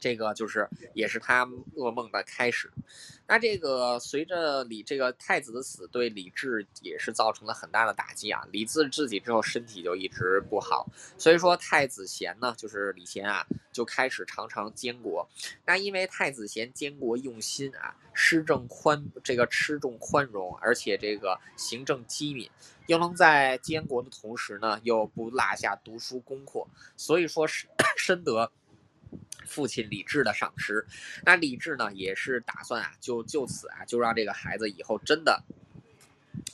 [0.00, 1.44] 这个就是也是他
[1.76, 2.70] 噩梦的开始。
[3.26, 8.46] 那这个随着李这个太子的死，对李治也是造成了很大的打击啊。
[8.50, 10.86] 李治自己之后身体就一直不好，
[11.18, 15.28] 所以说太子贤呢，就是李贤啊，就开始常常监国。
[15.66, 22.50] 那因为太子贤监国用心啊，施政宽这个吃重宽容，而且这个行政机敏，
[22.86, 26.66] 又能在监国的同时呢，又不落下读书功课，
[26.96, 27.66] 所以说是
[27.98, 28.50] 深得。
[29.48, 30.86] 父亲李治的赏识，
[31.24, 35.42] 那李治呢也是打算啊，就就此啊，就让这个孩子以后真的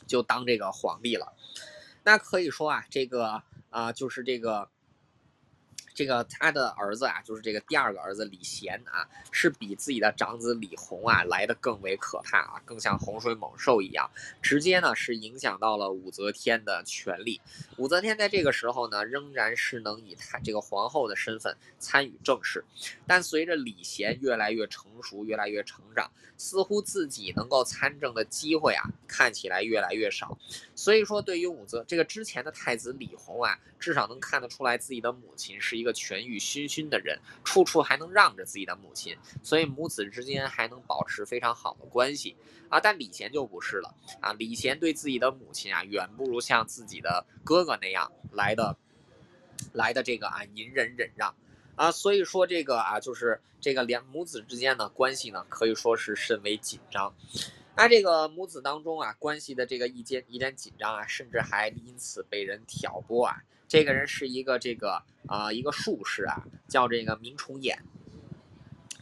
[0.07, 1.35] 就当这个皇帝了。
[2.05, 4.71] 那可以说啊，这个啊，就是这个
[5.95, 14.11] 这个他的儿子啊，就是这个第二个儿子李贤啊，是比自己的长子李弘啊来的更为可怕啊，更像洪水猛兽一样，
[14.43, 17.41] 直接呢是影响到了武则天的权力。
[17.77, 22.65] 武则天在这个时候呢，仍然是能以他这个皇后的身份参与政事，
[23.07, 30.37] 但随着李贤越来越成熟，越来越成长，似乎自己能够参政的机会啊，看起来越来越少。
[30.75, 42.35] 所以说，对于武则这个之前的太子李弘啊，至少能看得出来自己的母亲是一一个权欲熏熏的人，处处还能让着自己的母亲，所以母子之间还能保持非常好的关系
[42.71, 42.81] 啊。
[42.81, 48.79] 但李贤就不是了啊，李贤对自己的母亲啊，远不如像自己的哥哥那样来的
[49.75, 51.35] 来的这个啊隐忍忍让
[51.77, 51.93] 啊。
[51.93, 57.15] 所以说这个啊，就是这个两母子之间呢关系呢，可以说是甚为紧张。
[57.77, 63.43] 那这个母子当中啊，关系的这个一间一点紧张啊，甚至还因此被人挑拨啊。
[63.67, 67.77] 这个人是一个这个啊一个术士啊，叫这个明崇俨。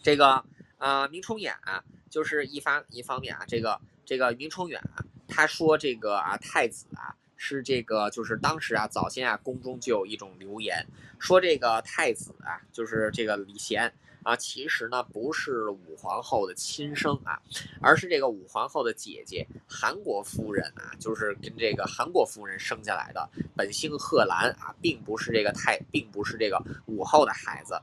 [0.02, 0.42] 这个
[0.78, 10.86] 啊明崇俨啊，就是一方一方面啊，这个这个明崇俨啊，他说这个啊太子啊是这个就是当时啊早先啊宫中就有一种流言，
[11.18, 13.92] 说这个太子啊就是这个李贤。
[14.22, 17.40] 啊，其实呢不是武皇后的亲生啊，
[17.80, 27.74] 而是这个武皇后的姐姐韩国夫人啊，就是跟这个韩国夫人生下来的，本姓贺兰啊，并不是这个太，并不是这个武后的孩子，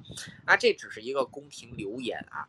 [0.46, 2.48] 啊，这只是一个宫廷流言啊。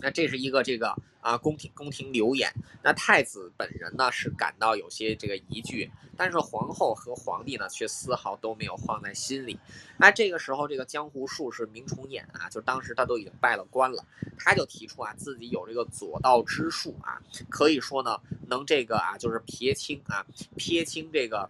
[0.00, 2.52] 那这是一个这个啊宫廷宫廷流言，
[2.82, 9.58] 那太子本人呢是感到有些这个疑惧，但是皇后和皇帝呢却丝毫都没有放在心里。
[9.98, 14.04] 那这个时候，这个江湖术士明崇俨啊，就当时他都已经拜了官了，
[14.38, 21.48] 他就提出啊自己有这个左道之术啊，可以说呢能这个啊就是撇清啊撇清这个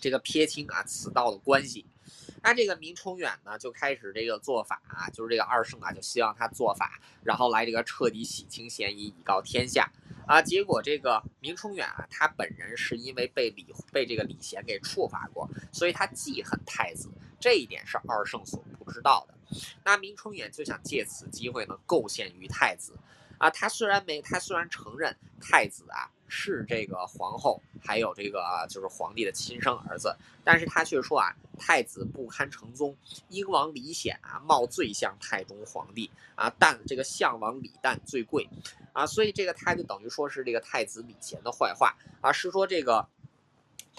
[0.00, 1.86] 这个撇清啊此道的关系。
[2.42, 9.90] 那这个明崇俨呢，就开始这个做法啊，就是这个二圣啊，就希望他做法，然后来这个彻底洗清嫌疑，以告天下
[10.26, 10.40] 啊。
[10.40, 17.08] 结果这个明崇俨啊，他本人是因为被李被这个李贤给处罚过，所以他记恨太子，
[17.40, 19.34] 这一点是二圣所不知道的。
[19.84, 22.96] 那明崇俨就想借此机会呢，构陷于太子。
[23.38, 30.14] 啊，他虽然没，他虽然承认太子啊是这个皇后，还有这个就是皇帝的亲生儿子，
[30.44, 32.96] 但是他却说啊，太子不堪承宗，
[33.30, 38.48] 英王李显啊冒最像太宗皇帝啊，但这个相王李旦最贵，
[38.92, 41.96] 啊，所以这个他就等于说是这个太子李贤的坏话。
[42.20, 43.08] 啊，是说这个。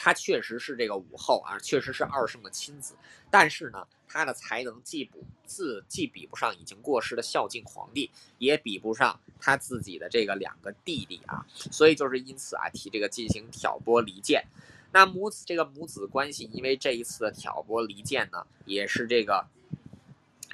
[0.02, 2.96] 他确实是这个武后啊，确实是二圣的亲子，
[3.30, 8.10] 但是呢，他的才能既不自既比不上已经过世的孝敬皇帝，
[8.40, 14.44] 也比不上他自己的这个两个弟弟啊，所以就是因此啊，提这个进行挑拨离间。
[14.92, 19.46] 那母子这个母子关系，因为这一次的挑拨离间呢，也是这个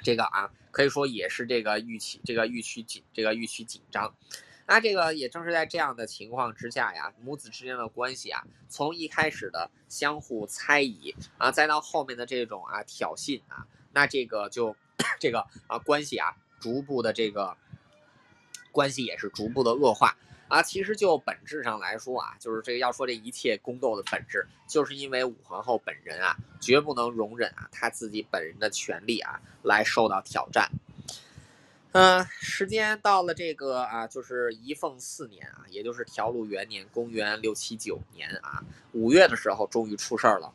[0.02, 4.14] 这个啊，可以说也是这个预期这个预期紧这个预期紧张。
[4.68, 14.74] 那这个也正是在这样的情况之下呀，母子之间的关系啊，从一开始的相互猜疑啊，再到后面的这种啊挑衅啊，那这个就
[15.20, 17.56] 这个啊关系啊，逐步的这个
[18.72, 20.16] 关系也是逐步的恶化
[20.48, 20.60] 啊。
[20.60, 30.68] 其实就本质上来说啊，就是这个要说这一切宫斗的本质，就是因为武皇后本人啊，绝不能容忍啊她自己本人的权利啊来受到挑战。
[31.92, 40.52] 嗯，时间到了这个啊，就是仪凤四年啊，也就是条路元年，公元六七九年啊，五月的时候，终于出事儿了，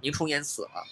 [0.00, 0.84] 明崇俨死了。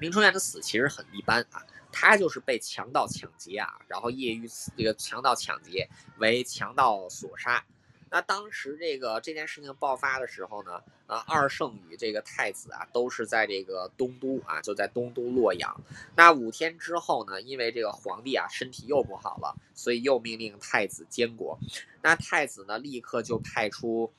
[0.00, 1.62] 明崇俨的死其实很一般啊，
[1.92, 5.88] 他就是被强盗抢劫啊，然后业余这个强盗抢劫
[6.18, 7.64] 为强盗所杀。
[8.12, 15.80] 那当时这个这件事情爆发的时候呢，啊，二圣与这个太子啊，都是在这个东都啊，就在东都洛阳。
[16.14, 21.58] 那五天之后呢，因为这个皇帝啊身体又不好了，所以又命令太子监国。
[22.02, 24.12] 那太子呢，立刻就派出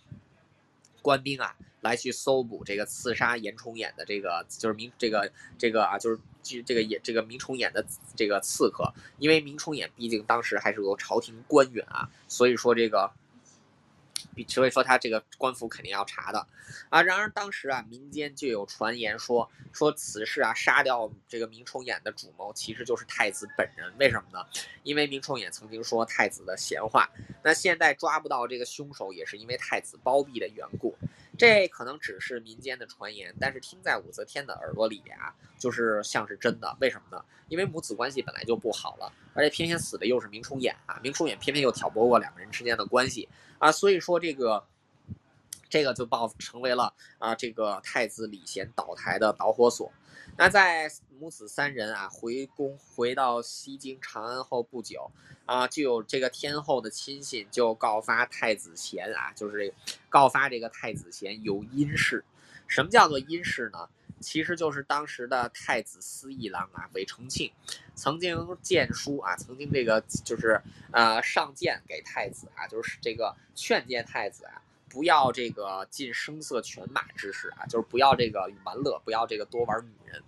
[1.03, 6.19] 官兵啊，来去搜捕这个刺杀严崇衍的这个，就是明这个这个啊，就是
[6.63, 8.91] 这个也这个明崇俨的这个刺客。
[9.19, 13.11] 因为明崇俨毕竟当时还是个朝廷官员啊，所以说这个。
[14.47, 16.47] 所以说他这个官府肯定要查的，
[16.89, 23.93] 啊，然而当时啊，民间就有传言说，说此事啊，杀掉这个明崇俨的主谋其实就是太子本人。
[23.99, 24.45] 为什么呢？
[24.83, 27.09] 因为明崇俨曾经说太子的闲话。
[27.43, 30.95] 那现在抓不到这个凶手，也是因为太子包庇的缘故。
[31.35, 36.77] 这可能只是民间的传言，但是听在武则天的耳朵里边啊，就是像是真的。
[36.79, 37.23] 为什么呢？
[37.49, 43.27] 因为母子关系本来就不好了，而且偏偏死的又是明崇俨啊，明崇俨偏偏又挑拨过两个人之间的关系。
[43.63, 44.65] 啊，所以说这个，
[45.69, 49.89] 这个就报成为了啊这个太子李贤倒台的导火索
[50.35, 55.09] 那在母子三人啊回宫回到西京长安后不久
[55.45, 59.73] 啊，就有这个天后的亲信就告发太子贤啊，就是
[60.09, 62.25] 告发这个太子贤有阴事。
[62.67, 63.87] 什么叫做阴事呢？
[64.23, 67.51] 其实就是当时的太子司议郎啊，韦承庆，
[67.93, 70.59] 曾经荐书啊，曾经这个就是
[70.91, 80.23] 呃上谏给太子啊，就是这个劝诫太子啊，不要这个尽声色犬马之事啊，就是不要这个玩乐，不要这个多玩女人。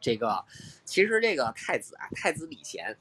[0.00, 0.44] 这个
[0.84, 2.94] 其实这个太子啊，太子李贤，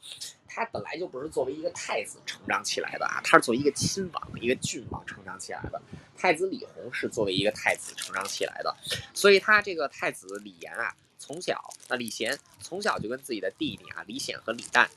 [0.53, 5.81] 他本来就不是作为一个太子成长起来的啊，他是作为一个亲王、一个郡王成长起来的。
[6.15, 8.75] 太子李弘是作为一个太子成长起来的，
[9.15, 11.59] 所以他这个太子李炎啊，从小
[11.89, 14.88] 那李贤从小就跟自己的弟弟啊李显和李旦，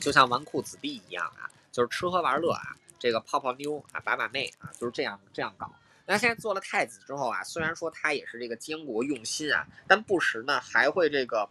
[0.00, 5.70] 就像纨绔子弟一样啊，就是吃喝玩乐啊，这个泡泡妞啊，把把妹啊，就是这样这样搞。
[6.06, 11.48] 那现在做了太子之后啊，虽然说他也是这个监国用心啊，但不时呢还会这个，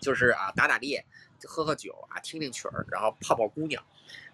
[0.00, 1.04] 就是啊打打猎，
[1.46, 3.84] 喝喝酒啊，听听曲儿，然后泡泡姑娘。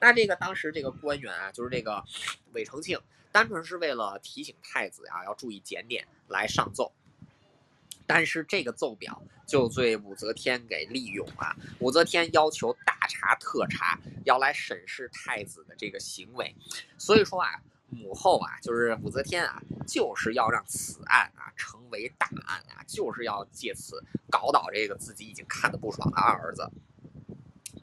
[0.00, 2.04] 那这个当时这个官员啊，就是这个
[2.52, 3.00] 韦承庆，
[3.32, 6.92] 单纯是为了提醒太子啊要注意检点来上奏。
[8.06, 16.54] 但是这个奏表就被武则天给利用啊，武则天要求大查特查，要来审视太子的这个行为。
[16.98, 17.60] 所以说啊。
[17.90, 26.68] 母后啊，就是武则天啊，就是要让此案啊成为大案啊，就是要借此搞倒这个自己已经看得不爽的二儿子。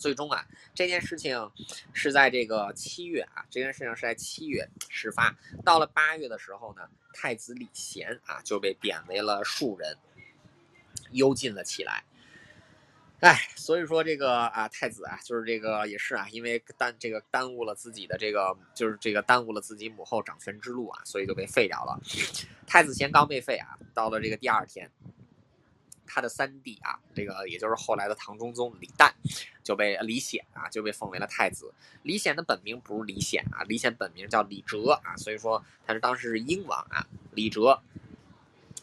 [0.02, 1.52] 最终啊，这件事情
[1.94, 5.38] 是在这个七月啊，这件事情是在七月事发。
[5.64, 9.96] 到了八月的时候呢，太子李贤啊就被贬为了庶人，
[11.12, 12.04] 幽禁了起来。
[13.20, 22.02] 哎，所以说这个啊，太子啊，就是这个也是啊，因为耽这个耽误了自己的这个，就是这个耽误了自己母后掌权之路啊，所以就被废掉了。
[22.66, 24.90] 太子贤刚被废啊，到了这个第二天，
[26.14, 29.10] 他的三弟啊，这个也就是后来的唐中宗李旦，
[29.64, 31.74] 就被李显啊就被奉为了太子。
[32.04, 37.82] 李显的本名不是李显啊，李显本名叫李哲啊，所以说他是当时是英王啊，李哲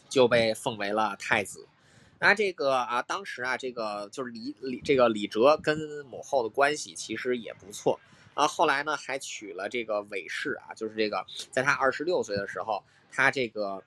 [0.09, 1.67] 就被奉为了太子。
[2.17, 5.77] 那这个啊，当时啊，这个就是李李这个李哲跟
[6.07, 7.99] 母后的关系其实也不错
[8.33, 8.47] 啊。
[8.47, 13.83] 后来呢，还娶了这个韦氏啊，就是这个在他二十六岁的时候，他这个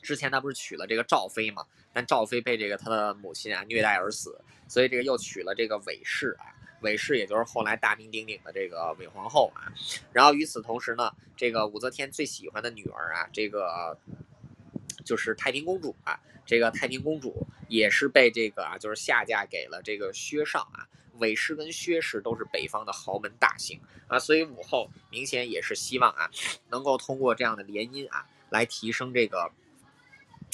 [0.00, 1.66] 之前他不是娶了这个赵妃嘛？
[1.92, 6.46] 但赵妃被这个他的母亲啊虐待而死，所以这个又娶了这个韦氏啊。
[6.82, 9.68] 韦氏也就是后来大名鼎鼎的这个韦皇后啊。
[10.12, 13.98] 然后与此同时呢，这个武则天最喜欢的女儿啊，这个
[15.04, 16.18] 就是太平公主啊。
[16.46, 20.88] 这个太平公主也是被这个啊，就是下嫁给了这个薛尚啊。
[21.18, 26.30] 韦氏跟薛氏都是北方的豪门大姓啊，所以武后明显也是希望啊，
[26.70, 29.52] 能够通过这样的联姻啊，来提升这个，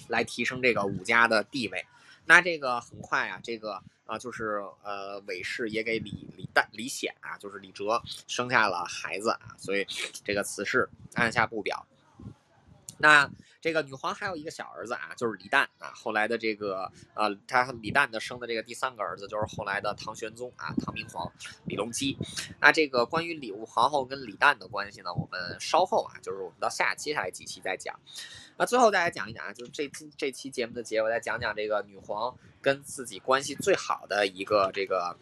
[0.09, 1.85] 来提升这个武家的地位。
[2.25, 9.87] 那这个很快啊，这个啊，就是呃，韦氏也给李李旦、李显啊，就是李哲生下了孩子啊，所以
[10.25, 11.87] 这个此事按下不表。
[12.99, 13.31] 那。
[13.61, 15.93] 这个女皇还有一个小儿子啊，就是李旦啊。
[15.95, 21.31] 后来的这个呃，他李旦的生的这个第三个儿子，就是后来的唐玄宗啊，唐明皇
[21.65, 22.17] 李隆基。
[22.61, 27.99] 那这个关于李皇后跟李旦的关系呢，我们稍后啊，就是我们到下接下来几期再讲。
[28.57, 35.17] 那最后再来讲一讲啊，就这期这期节目的结尾，再讲讲这个女皇跟自己关系最好的一个这个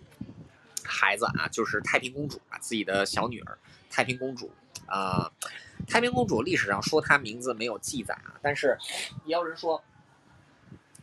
[0.85, 3.59] 孩子啊，就是太平公主啊，自己的小女儿
[3.90, 4.52] 太平公主
[4.86, 5.31] 啊。
[5.86, 8.77] 太平公主历史上说她名字没有记载啊，但是
[9.24, 9.82] 也有人说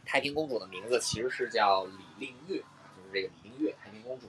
[0.06, 4.28] 太平公主的名字其实是叫李令月，就是这个李令月太平公主。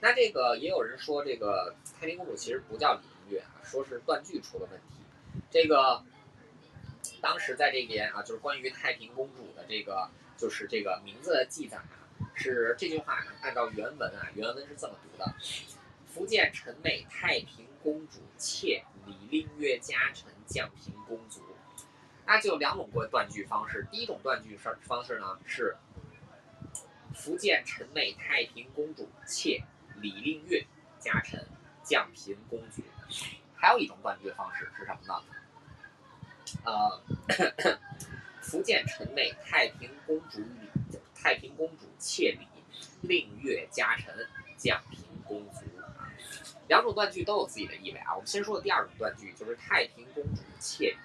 [0.00, 5.42] 那这个也有人说这个太平公主其实不叫李令月啊，说是断句出了问题。
[5.50, 6.04] 这个
[7.20, 11.98] 当时在这边啊，就是关于太平公主的这个就是这个名字的记载啊，
[12.34, 15.34] 是这句话按照原文啊，原文是这么读的：
[16.06, 18.84] 福建陈美太平公主妾。
[19.06, 21.40] 李令月家臣降平公族，
[22.26, 23.86] 那就有两种过断句方式。
[23.90, 25.78] 第一种断句方方式呢是
[27.14, 29.64] 福建陈美太平公主妾
[29.96, 30.66] 李令月
[31.00, 31.42] 家臣
[31.82, 32.82] 降平公族。
[33.54, 35.24] 还有一种断句方式是什么呢？
[36.66, 37.00] 呃，
[38.42, 42.46] 福建陈美太平公主李太平公主妾李
[43.00, 44.14] 令月家臣
[44.58, 45.60] 降平公族。
[46.68, 48.14] 两种断句都有自己的意味啊。
[48.14, 50.96] 我们先说的第二种断句，就是太平公主妾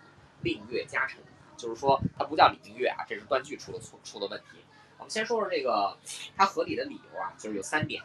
[0.42, 1.20] 李令月家臣，
[1.58, 4.60] 就是说她不叫李令月啊，这是断句出了错出了问题。
[4.98, 5.98] 我们先说说这个
[6.38, 8.04] 它合理的理由啊，就是有三点。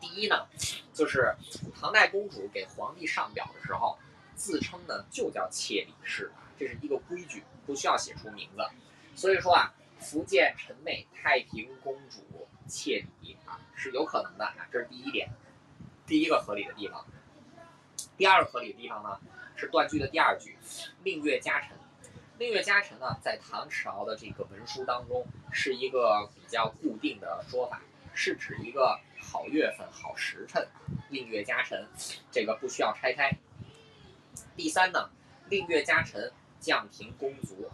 [0.00, 0.46] 第一呢，
[0.92, 1.34] 就是
[1.74, 3.98] 唐代公主给皇帝上表的时候，
[4.34, 8.62] 自称呢就叫妾李氏，这是一个规矩，不需要写出名字。
[9.14, 15.28] 所以说啊，福建陈妹太平公主妾礼啊是有可能的啊，这是第一点，
[16.06, 17.04] 第一个合理的地方。
[18.16, 19.18] 第二个合理的地方呢，
[19.56, 20.56] 是断句的第二句
[21.02, 21.76] “令月嘉辰”。
[22.38, 27.80] 令月嘉辰呢，在唐朝的这个文书当中是一个比较固定的说法，
[28.14, 30.66] 是指一个好月份、好时辰。
[31.08, 31.86] 令月嘉辰，
[32.30, 33.30] 这个不需要拆开。
[34.54, 35.10] 第三呢，
[35.48, 37.70] 令月嘉辰，降平公族。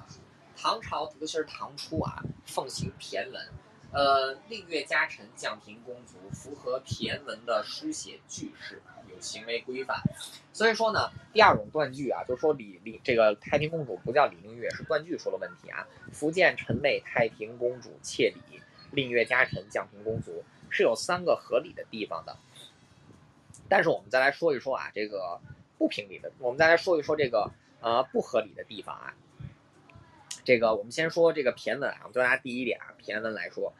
[0.56, 3.48] 唐朝，尤其是唐初啊，奉行骈文。
[3.92, 10.00] 呃，令月嘉辰，降平公族，符合骈文的书写句式，有行为规范。
[10.50, 15.86] 所以说呢，第二种断句啊，就是说李李这个太平公主不叫李令月，是断句出了问题啊。
[16.10, 18.62] 福建陈妹太平公主妾李，
[18.92, 22.34] 令月嘉辰，降平公族，是有三个合理的地方的。
[23.68, 25.38] 但是我们再来说一说啊，这个
[25.76, 27.50] 不平理的，我们再来说一说这个
[27.82, 29.14] 呃不合理的地方啊。
[30.44, 33.70] 这个我们先说这个骈文啊，我们就拿第一点啊，骈文来说。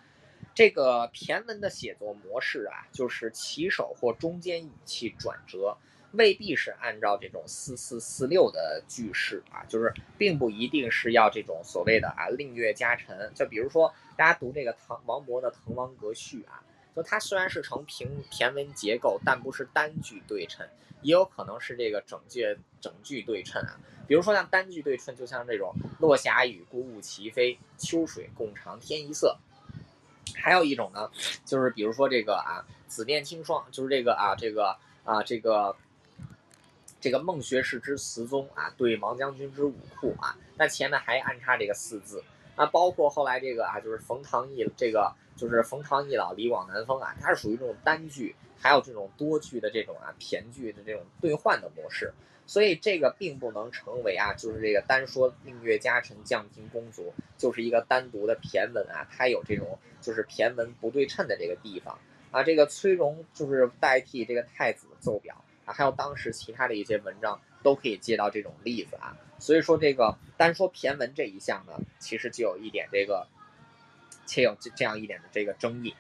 [0.54, 5.76] 这个骈文的写作模式啊，就是起首或中间语气转折，
[6.12, 13.32] 未必是按照这种四四四六的句式啊，就是并不一定是要这种所谓的啊令月嘉辰。
[13.34, 16.62] 就比如说大家读这个唐王勃的《滕王阁序》啊，
[16.94, 20.68] 就它虽然是成平骈文结构，但不是单句对称，
[21.00, 23.80] 也有可能是这个整句整句对称啊。
[24.06, 29.38] 比如说像单句对称，就像这种“落霞与孤鹜齐飞，秋水共长天一色”。
[30.34, 31.10] 还有一种呢，
[31.44, 35.76] 就是比如说这个啊，紫殿青霜，就是这个啊，这个啊，这个
[37.00, 42.22] 这个孟学士之词宗啊，对王将军之武库啊，那前面还暗插这个四字。
[42.56, 52.12] 那包括后来这个啊，就是冯唐易这个就是冯唐易老，李往南风啊，它是属于这种单句，还有这种多句的这种啊骈句的这种兑换的模式。
[52.44, 61.96] 所以这个并不能成为啊，就是这个单说令月嘉辰降平公族，就是一个单独的骈文啊，它有这种就是骈文不对称的这个地方
[62.32, 62.42] 啊。
[62.42, 69.16] 这个崔融就是代替这个太子奏表啊，还有当时其他的一些文章都可以接到这种例子啊。
[69.38, 73.26] 所以说这个单说骈文这一项呢，其实就有一点这个，
[74.26, 75.94] 且有这这样一点的这个争议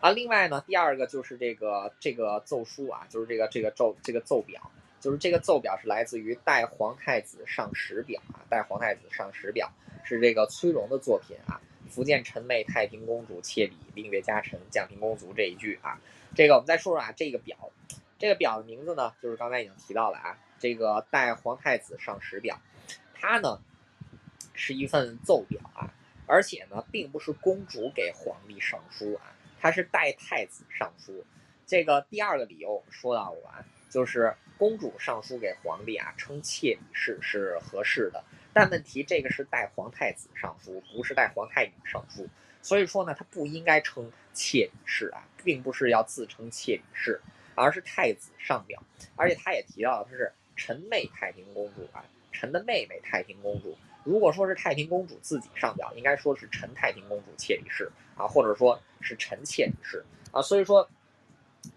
[0.00, 0.10] 啊。
[0.10, 4.70] 另外呢，第二个就是这个这个奏书啊，就是这个这个奏这个奏表。
[5.00, 9.70] 就是这个奏表是来自于《代皇太子上使表》啊，《代皇太子上使表》
[10.08, 11.60] 是这个崔融的作品啊。
[11.88, 16.00] 福建陈妹太平公主妾礼，令月嘉辰，降平公主这一句啊。
[16.34, 17.56] 这个我们再说说啊，这个表，
[18.18, 22.60] 这个表的名字呢，就是刚才已经提到了啊，这个《代皇太子上使表》，
[23.14, 23.60] 它呢
[24.54, 25.92] 是一份奏表啊，
[26.26, 31.24] 而且呢并不是公主给皇帝上书啊，它是代太子上书。
[31.66, 34.34] 这个第二个理由我们说到完，就是。
[34.58, 42.28] 公主上书给皇帝啊，称妾礼氏是合适的，但问题这个是代皇太子上书，不是代皇太女上书，
[42.60, 47.20] 所以说呢，他不应该称妾礼氏啊，并不是要自称妾礼氏，
[47.54, 48.82] 而是太子上表，
[49.14, 53.74] 而且他也提到了他是陈妹太平公主啊，陈的妹妹太平公主，
[54.04, 60.86] 如果说是太平公主自己上表，应该说是陈太平公主妾礼氏啊，或者说是陈妾礼氏啊，所以说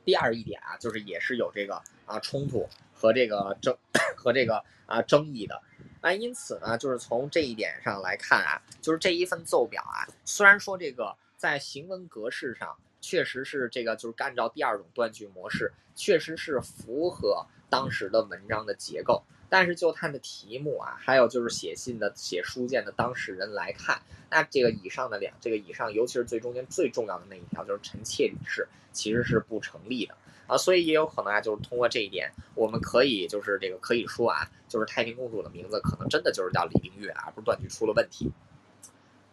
[0.04, 1.82] 第二一点啊，就是也是有这个。
[2.04, 3.74] 啊，冲突和这个争
[4.18, 5.62] 和这个啊争议的，
[6.02, 30.16] 那因此呢，就是从这一点上来看啊，就是这一份奏表啊，虽然说这个在行文格式上确实是这个就是按照第二种断句模式，确实是符合当时的文章的结构，但是就它的题目啊，还有就是写信的写书件的当事人来看，那这个以上的两这个以上，尤其是最中间最重要的那一条，就是臣妾李氏，其实是不成立的。
[30.48, 38.30] 啊，所以也有可能啊，就是通过这一点，我们可以就是这个可以说啊，就是太平公主的名字可能真的就是叫李明月啊，不是断句出了问题。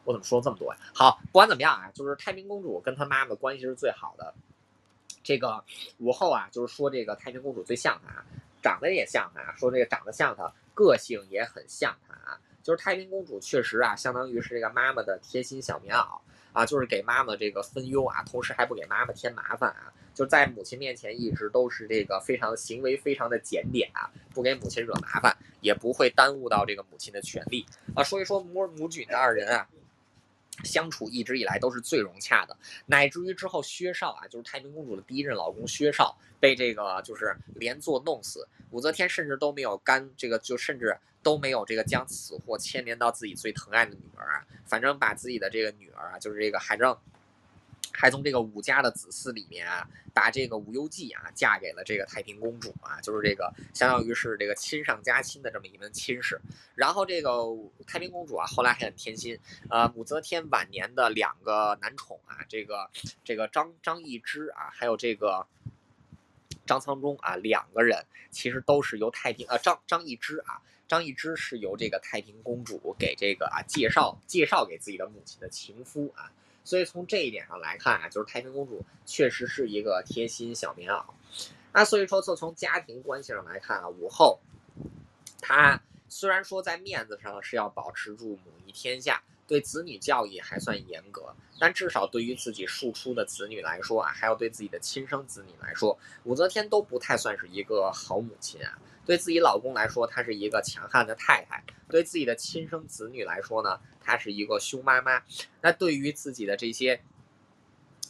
[0.05, 0.79] 我怎么说这么多呀？
[0.95, 4.33] 好，不管怎么样啊，就是太平公主跟她妈妈关系是最好的。
[5.29, 5.63] 这个
[5.99, 8.25] 武后啊，就是说这个太平公主最像她，
[8.63, 12.41] 长得也像她，说这个长得像她，个性也很像她啊。
[12.63, 16.19] 就是太平公主确实啊，相当于是这个妈妈的贴心小棉袄
[16.55, 19.93] 啊，就是给妈妈这个分忧啊，同时还不给妈妈添麻烦啊。
[20.15, 28.03] 就在母亲面前一直都是这个非常行为非常的检点啊，不给母亲惹麻烦，也不会耽误到这个母亲的权利啊。
[28.03, 29.69] 说一说母母女的二人啊，
[30.65, 32.57] 相处一直以来都是最融洽的，
[32.87, 46.97] 乃至于之后薛少啊，就是太平公主的第一任老公薛少被这个就是连坐弄死，武则天甚至都没有干这个，就甚至都没有这个将此祸牵连到自己最疼爱的女儿啊，反正把自己的这个女儿啊，就是这个海正。
[48.01, 49.85] 还从这个武家的子嗣里面啊，
[50.15, 56.41] 把这个武攸暨啊嫁给了这个太平公主啊，就是这个相当于是这个亲上加亲的这么一门亲事。
[56.77, 57.45] 然后这个
[57.89, 59.37] 太平公主啊，后来还很贴心，
[59.69, 62.89] 呃，武则天晚年的两个男宠啊，这个
[63.25, 65.45] 这个张张易之啊，还有这个
[66.67, 76.31] 张苍中啊，两个人其实都是由太平呃张张易之啊，张易之是由这个太平公主给这个啊介绍介绍给自己的母亲的情夫啊。
[76.69, 81.03] 所以从这一点上来看啊，就是太平公主确实是一个贴心小棉袄。
[81.73, 84.39] 那所以说，就从家庭关系上来看啊，武后
[85.41, 85.81] 她
[86.11, 98.79] 虽然说在面子上是要保持住母仪天下，对子女教育还算严格，但至少对于自己庶出的子女来说啊，还有对自己的亲生子女来说，武则天都不太算是一个好母亲啊。
[99.07, 105.23] 对自己老公来说，她是一个强悍的太太；对自己的亲生子女来说呢，她是一个凶妈妈。
[105.63, 107.01] 那对于自己的这些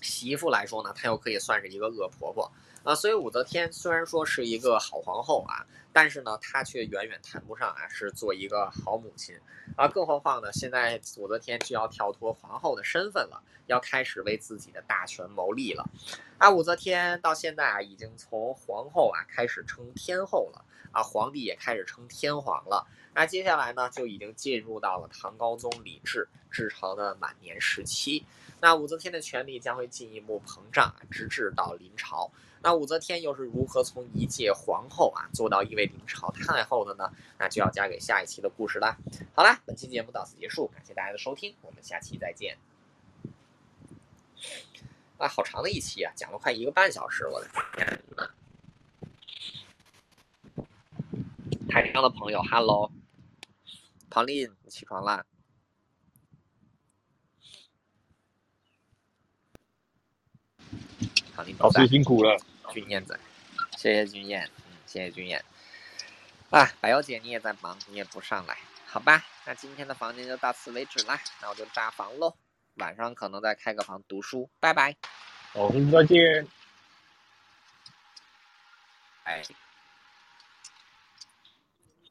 [0.03, 2.51] 媳妇来说呢，她又可以算是一个恶婆婆
[2.89, 2.95] 啊。
[2.95, 9.39] 所以武则天虽然说是一个好皇后啊，但是呢，她却远远谈不上啊是做一个好母亲
[9.77, 9.87] 啊。
[9.87, 15.85] 更何况呢，现在武则天就要跳脱皇后的身份了，要开始为自己的大权谋利了。
[16.39, 20.65] 啊，武则天到现在啊，已经从皇后啊开始称天后了。
[20.91, 22.87] 啊，皇帝也开始称天皇了。
[23.15, 28.25] 那接下来呢，就已经进入到了唐高宗李治治朝的晚年时期。
[28.59, 32.31] 那武则天的权力将会进一步膨胀，直至到临朝。
[32.63, 37.13] 那武则天又是如何从一介皇后啊做到一位明朝太后的呢？
[37.39, 38.97] 那就要交给下一期的故事啦。
[39.35, 42.59] 好啦，本期节目到此结束，感谢大家的收听，我们下期再见。
[45.19, 48.31] 啊，好长的一期啊，讲了快一个半小时，我的天呐！
[51.69, 52.91] 台上的朋友，Hello，
[54.09, 55.25] 庞丽，你起床啦？
[61.59, 62.37] 老师辛苦了。
[62.71, 63.19] 君燕子，
[63.77, 65.45] 谢谢君燕，嗯，谢谢君燕。
[66.51, 69.25] 啊，白妖姐你也在忙，你也不上来，好吧？
[69.47, 72.35] 那今天的房间就到此为止啦，那我就炸房喽。
[72.75, 74.95] 晚上可能再开个房读书，拜拜。
[75.53, 76.47] 好，再见。
[79.25, 79.43] 哎。